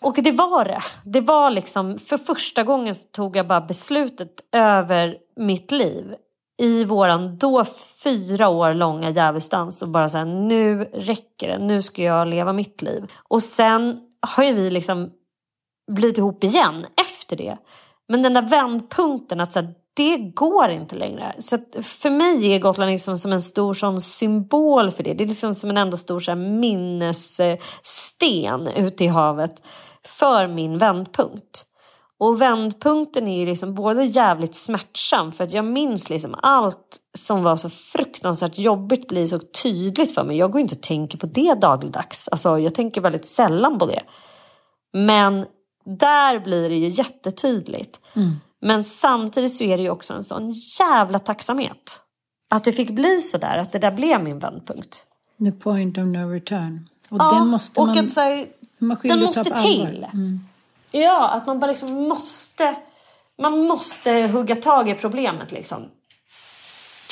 [0.00, 0.80] Och det var det.
[1.04, 6.14] Det var liksom, för första gången tog jag bara beslutet över mitt liv
[6.62, 7.64] i våran då
[8.04, 12.82] fyra år långa djävulsdans och bara säga nu räcker det, nu ska jag leva mitt
[12.82, 13.10] liv.
[13.28, 15.10] Och sen har ju vi liksom
[15.92, 17.58] blivit ihop igen efter det.
[18.08, 21.34] Men den där vändpunkten att så här, det går inte längre.
[21.38, 25.14] Så för mig är Gotland liksom som en stor sån symbol för det.
[25.14, 27.58] Det är liksom som en enda stor så här, minnessten
[28.68, 29.62] ute i havet
[30.04, 31.66] för min vändpunkt.
[32.22, 37.42] Och vändpunkten är ju liksom både jävligt smärtsam för att jag minns liksom allt som
[37.42, 40.36] var så fruktansvärt jobbigt blir så tydligt för mig.
[40.36, 42.28] Jag går inte och tänker på det dagligdags.
[42.28, 44.02] Alltså jag tänker väldigt sällan på det.
[44.92, 45.46] Men
[45.84, 48.00] där blir det ju jättetydligt.
[48.14, 48.36] Mm.
[48.60, 52.02] Men samtidigt så är det ju också en sån jävla tacksamhet.
[52.50, 55.06] Att det fick bli så där, att det där blev min vändpunkt.
[55.44, 56.88] The point of no return.
[57.10, 58.46] Och ja, den måste man, och att, så här,
[59.02, 60.06] den måste till.
[60.12, 60.40] Mm.
[60.92, 62.74] Ja, att man bara liksom måste,
[63.38, 65.88] man måste hugga tag i problemet liksom.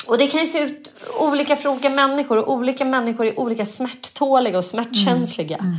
[0.07, 3.65] Och det kan ju se ut olika för olika människor och olika människor är olika
[3.65, 5.57] smärttåliga och smärtkänsliga.
[5.57, 5.71] Mm.
[5.71, 5.77] Mm.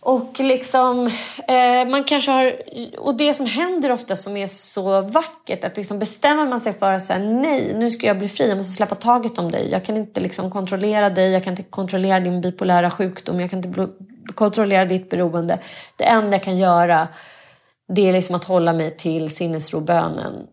[0.00, 1.06] Och liksom,
[1.48, 2.52] eh, man kanske har,
[2.98, 6.92] och det som händer ofta som är så vackert, att liksom bestämmer man sig för
[6.92, 9.70] att säga nej, nu ska jag bli fri, jag måste släppa taget om dig.
[9.70, 13.58] Jag kan inte liksom kontrollera dig, jag kan inte kontrollera din bipolära sjukdom, jag kan
[13.58, 13.88] inte
[14.34, 15.58] kontrollera ditt beroende.
[15.96, 17.08] Det enda jag kan göra,
[17.94, 20.46] det är liksom att hålla mig till sinnesrobönen.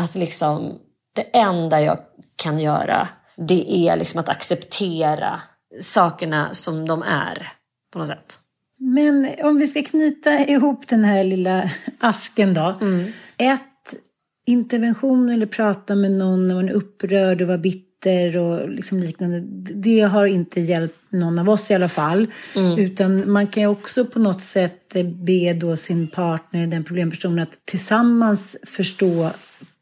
[0.00, 0.78] Att liksom,
[1.14, 1.98] det enda jag
[2.36, 5.40] kan göra, det är liksom att acceptera
[5.80, 7.52] sakerna som de är
[7.92, 8.38] på något sätt.
[8.78, 11.70] Men om vi ska knyta ihop den här lilla
[12.00, 12.74] asken då.
[12.80, 13.12] Mm.
[13.36, 13.60] Ett,
[14.46, 17.89] intervention eller prata med någon när man är upprörd och var bitter
[18.36, 19.40] och liksom liknande.
[19.74, 22.26] Det har inte hjälpt någon av oss i alla fall.
[22.56, 22.78] Mm.
[22.78, 27.66] Utan man kan ju också på något sätt be då sin partner, den problempersonen, att
[27.66, 29.30] tillsammans förstå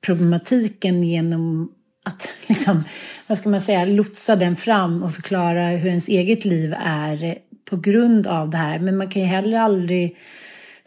[0.07, 1.73] problematiken genom
[2.05, 2.85] att liksom,
[3.27, 7.39] vad ska man säga, lotsa den fram och förklara hur ens eget liv är
[7.71, 8.79] på grund av det här.
[8.79, 10.16] Men man kan ju heller aldrig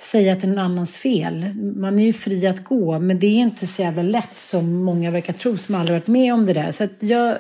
[0.01, 1.45] säga att det är någon annans fel.
[1.75, 5.11] Man är ju fri att gå, men det är inte så jävla lätt som många
[5.11, 6.71] verkar tro som aldrig varit med om det där.
[6.71, 7.37] Så jag,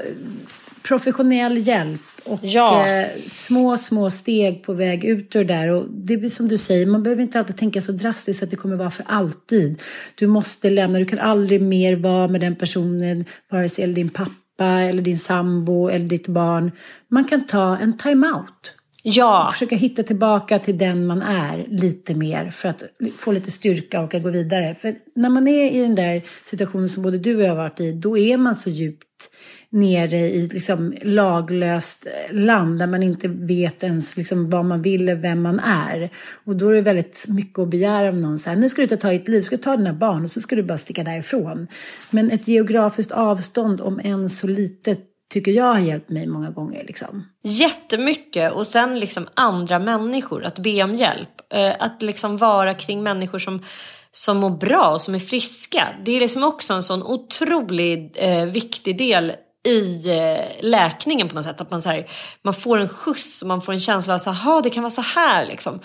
[0.83, 2.87] professionell hjälp och ja.
[2.87, 5.69] eh, små, små steg på väg ut ur det där.
[5.69, 8.55] Och det är som du säger, man behöver inte alltid tänka så drastiskt att det
[8.55, 9.81] kommer vara för alltid.
[10.15, 14.65] Du måste lämna, du kan aldrig mer vara med den personen, vare sig din pappa
[14.65, 16.71] eller din sambo eller ditt barn.
[17.07, 19.47] Man kan ta en time-out Ja.
[19.47, 22.83] Och försöka hitta tillbaka till den man är lite mer för att
[23.17, 24.75] få lite styrka och gå vidare.
[24.75, 27.79] För när man är i den där situationen som både du och jag har varit
[27.79, 29.07] i, då är man så djupt
[29.69, 35.21] nere i liksom laglöst land där man inte vet ens liksom vad man vill eller
[35.21, 36.09] vem man är.
[36.45, 38.39] Och då är det väldigt mycket att begära av någon.
[38.39, 40.23] Så här, nu ska du ta tag i ditt liv, du ska ta dina barn
[40.23, 41.67] och så ska du bara sticka därifrån.
[42.09, 44.99] Men ett geografiskt avstånd, om än så litet,
[45.31, 46.83] tycker jag har hjälpt mig många gånger.
[46.83, 47.27] Liksom.
[47.43, 51.29] Jättemycket och sen liksom andra människor, att be om hjälp.
[51.53, 53.65] Eh, att liksom vara kring människor som,
[54.11, 55.87] som mår bra och som är friska.
[56.05, 61.43] Det är liksom också en sån otroligt eh, viktig del i eh, läkningen på något
[61.43, 61.61] sätt.
[61.61, 62.05] Att man, så här,
[62.41, 65.01] man får en skjuts och man får en känsla av att det kan vara så
[65.01, 65.45] här.
[65.45, 65.79] Liksom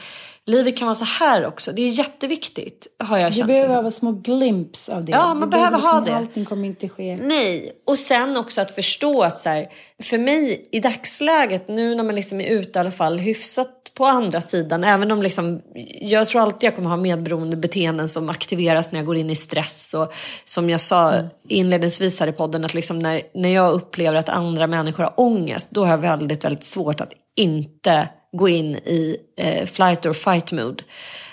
[0.47, 1.73] livet kan vara så här också.
[1.73, 3.49] Det är jätteviktigt har jag känt.
[3.49, 3.85] Du behöver liksom.
[3.85, 5.13] ha små glimps av det.
[5.13, 6.17] Ja, man det behöver ha det.
[6.17, 7.17] Allting kommer inte ske.
[7.17, 9.67] Nej, och sen också att förstå att så här,
[10.03, 14.07] för mig i dagsläget, nu när man liksom är ute i alla fall hyfsat på
[14.07, 15.63] andra sidan, även om liksom,
[16.01, 19.37] jag tror alltid jag kommer ha medberoende beteenden som aktiveras när jag går in i
[19.37, 20.13] stress och
[20.45, 21.27] som jag sa mm.
[21.49, 25.71] inledningsvis här i podden, att liksom när, när jag upplever att andra människor har ångest,
[25.71, 30.53] då har jag väldigt, väldigt svårt att inte gå in i eh, flight or fight
[30.53, 30.85] mode.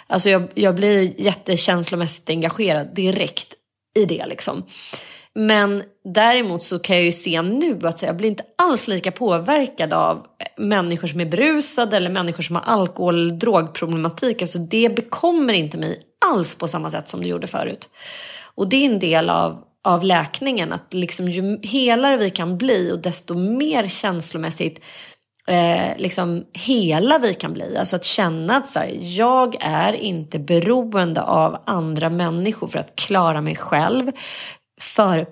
[0.08, 3.54] Alltså jag, jag blir jättekänslomässigt engagerad direkt
[3.96, 4.64] i det liksom.
[5.36, 5.84] Men
[6.14, 10.18] däremot så kan jag ju se nu att jag blir inte alls lika påverkad av
[10.18, 14.42] eh, människor som är brusade eller människor som har alkohol eller drogproblematik.
[14.42, 17.90] Alltså det bekommer inte mig alls på samma sätt som det gjorde förut.
[18.56, 22.92] Och det är en del av, av läkningen, att liksom ju helare vi kan bli
[22.92, 24.82] och desto mer känslomässigt
[25.48, 27.78] eh, liksom hela vi kan bli.
[27.78, 32.96] Alltså att känna att så här, jag är inte beroende av andra människor för att
[32.96, 34.12] klara mig själv.
[34.82, 35.28] För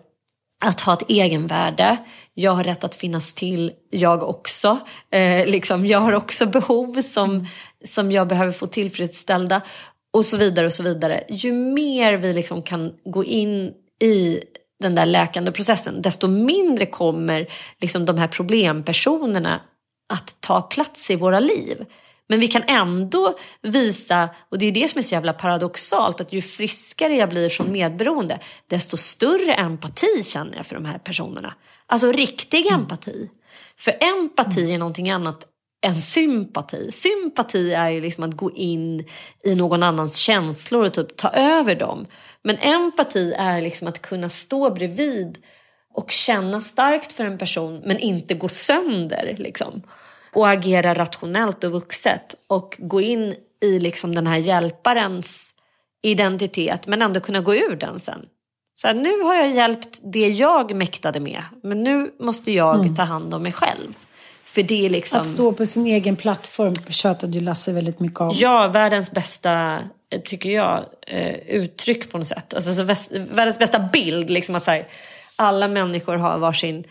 [0.66, 1.98] att ha ett egenvärde.
[2.34, 4.80] Jag har rätt att finnas till, jag också.
[5.12, 7.48] Eh, liksom, jag har också behov som,
[7.86, 9.62] som jag behöver få tillfredsställda.
[10.14, 11.24] Och så vidare och så vidare.
[11.30, 14.40] Ju mer vi liksom kan gå in i
[14.82, 17.48] den där läkande processen, desto mindre kommer
[17.82, 19.62] liksom de här problempersonerna
[20.12, 21.86] att ta plats i våra liv.
[22.28, 26.34] Men vi kan ändå visa, och det är det som är så jävla paradoxalt, att
[26.34, 31.54] ju friskare jag blir från medberoende, desto större empati känner jag för de här personerna.
[31.86, 32.80] Alltså riktig mm.
[32.80, 33.30] empati.
[33.78, 35.46] För empati är någonting annat
[35.86, 36.92] än sympati.
[36.92, 39.06] Sympati är ju liksom att gå in
[39.44, 42.08] i någon annans känslor och typ ta över dem.
[42.44, 45.38] Men empati är liksom att kunna stå bredvid
[45.94, 49.36] och känna starkt för en person men inte gå sönder.
[49.38, 49.82] Liksom
[50.34, 55.56] och agera rationellt och vuxet och gå in i liksom den här hjälparens
[56.02, 58.26] identitet men ändå kunna gå ur den sen.
[58.76, 62.96] Så här, nu har jag hjälpt det jag mäktade med men nu måste jag mm.
[62.96, 63.96] ta hand om mig själv.
[64.46, 65.22] För det är liksom...
[65.22, 68.32] Att stå på sin egen plattform tjatade ju Lasse väldigt mycket om.
[68.34, 69.80] Ja, världens bästa,
[70.24, 72.54] tycker jag, eh, uttryck på något sätt.
[72.54, 72.84] Alltså,
[73.14, 74.30] världens bästa bild.
[74.30, 74.88] Liksom att här,
[75.36, 76.84] alla människor har varsin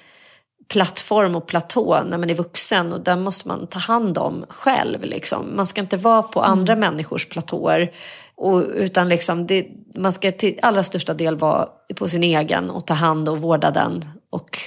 [0.70, 5.04] plattform och platå när man är vuxen och den måste man ta hand om själv.
[5.04, 5.56] Liksom.
[5.56, 6.90] Man ska inte vara på andra mm.
[6.90, 7.92] människors platåer
[8.34, 12.86] och, utan liksom det, man ska till allra största del vara på sin egen och
[12.86, 14.58] ta hand och vårda den och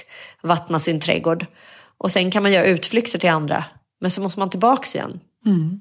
[0.42, 1.46] vattna sin trädgård.
[1.98, 3.64] Och sen kan man göra utflykter till andra
[4.00, 5.20] men så måste man tillbaks igen.
[5.46, 5.80] Mm.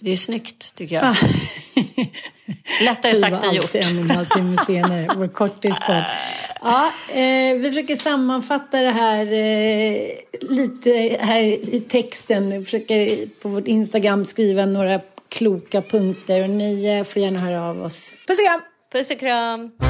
[0.00, 1.16] Det är snyggt tycker jag.
[2.82, 3.74] Lättare sagt än gjort.
[3.74, 6.04] en och en halv timme senare, vår kortispodd.
[6.62, 10.00] Ja, eh, vi försöker sammanfatta det här eh,
[10.40, 11.42] lite här
[11.74, 12.50] i texten.
[12.50, 17.62] Vi försöker på vårt Instagram skriva några kloka punkter och ni eh, får gärna höra
[17.62, 18.14] av oss.
[18.26, 18.60] Puss och kram!
[18.92, 19.89] Puss och kram!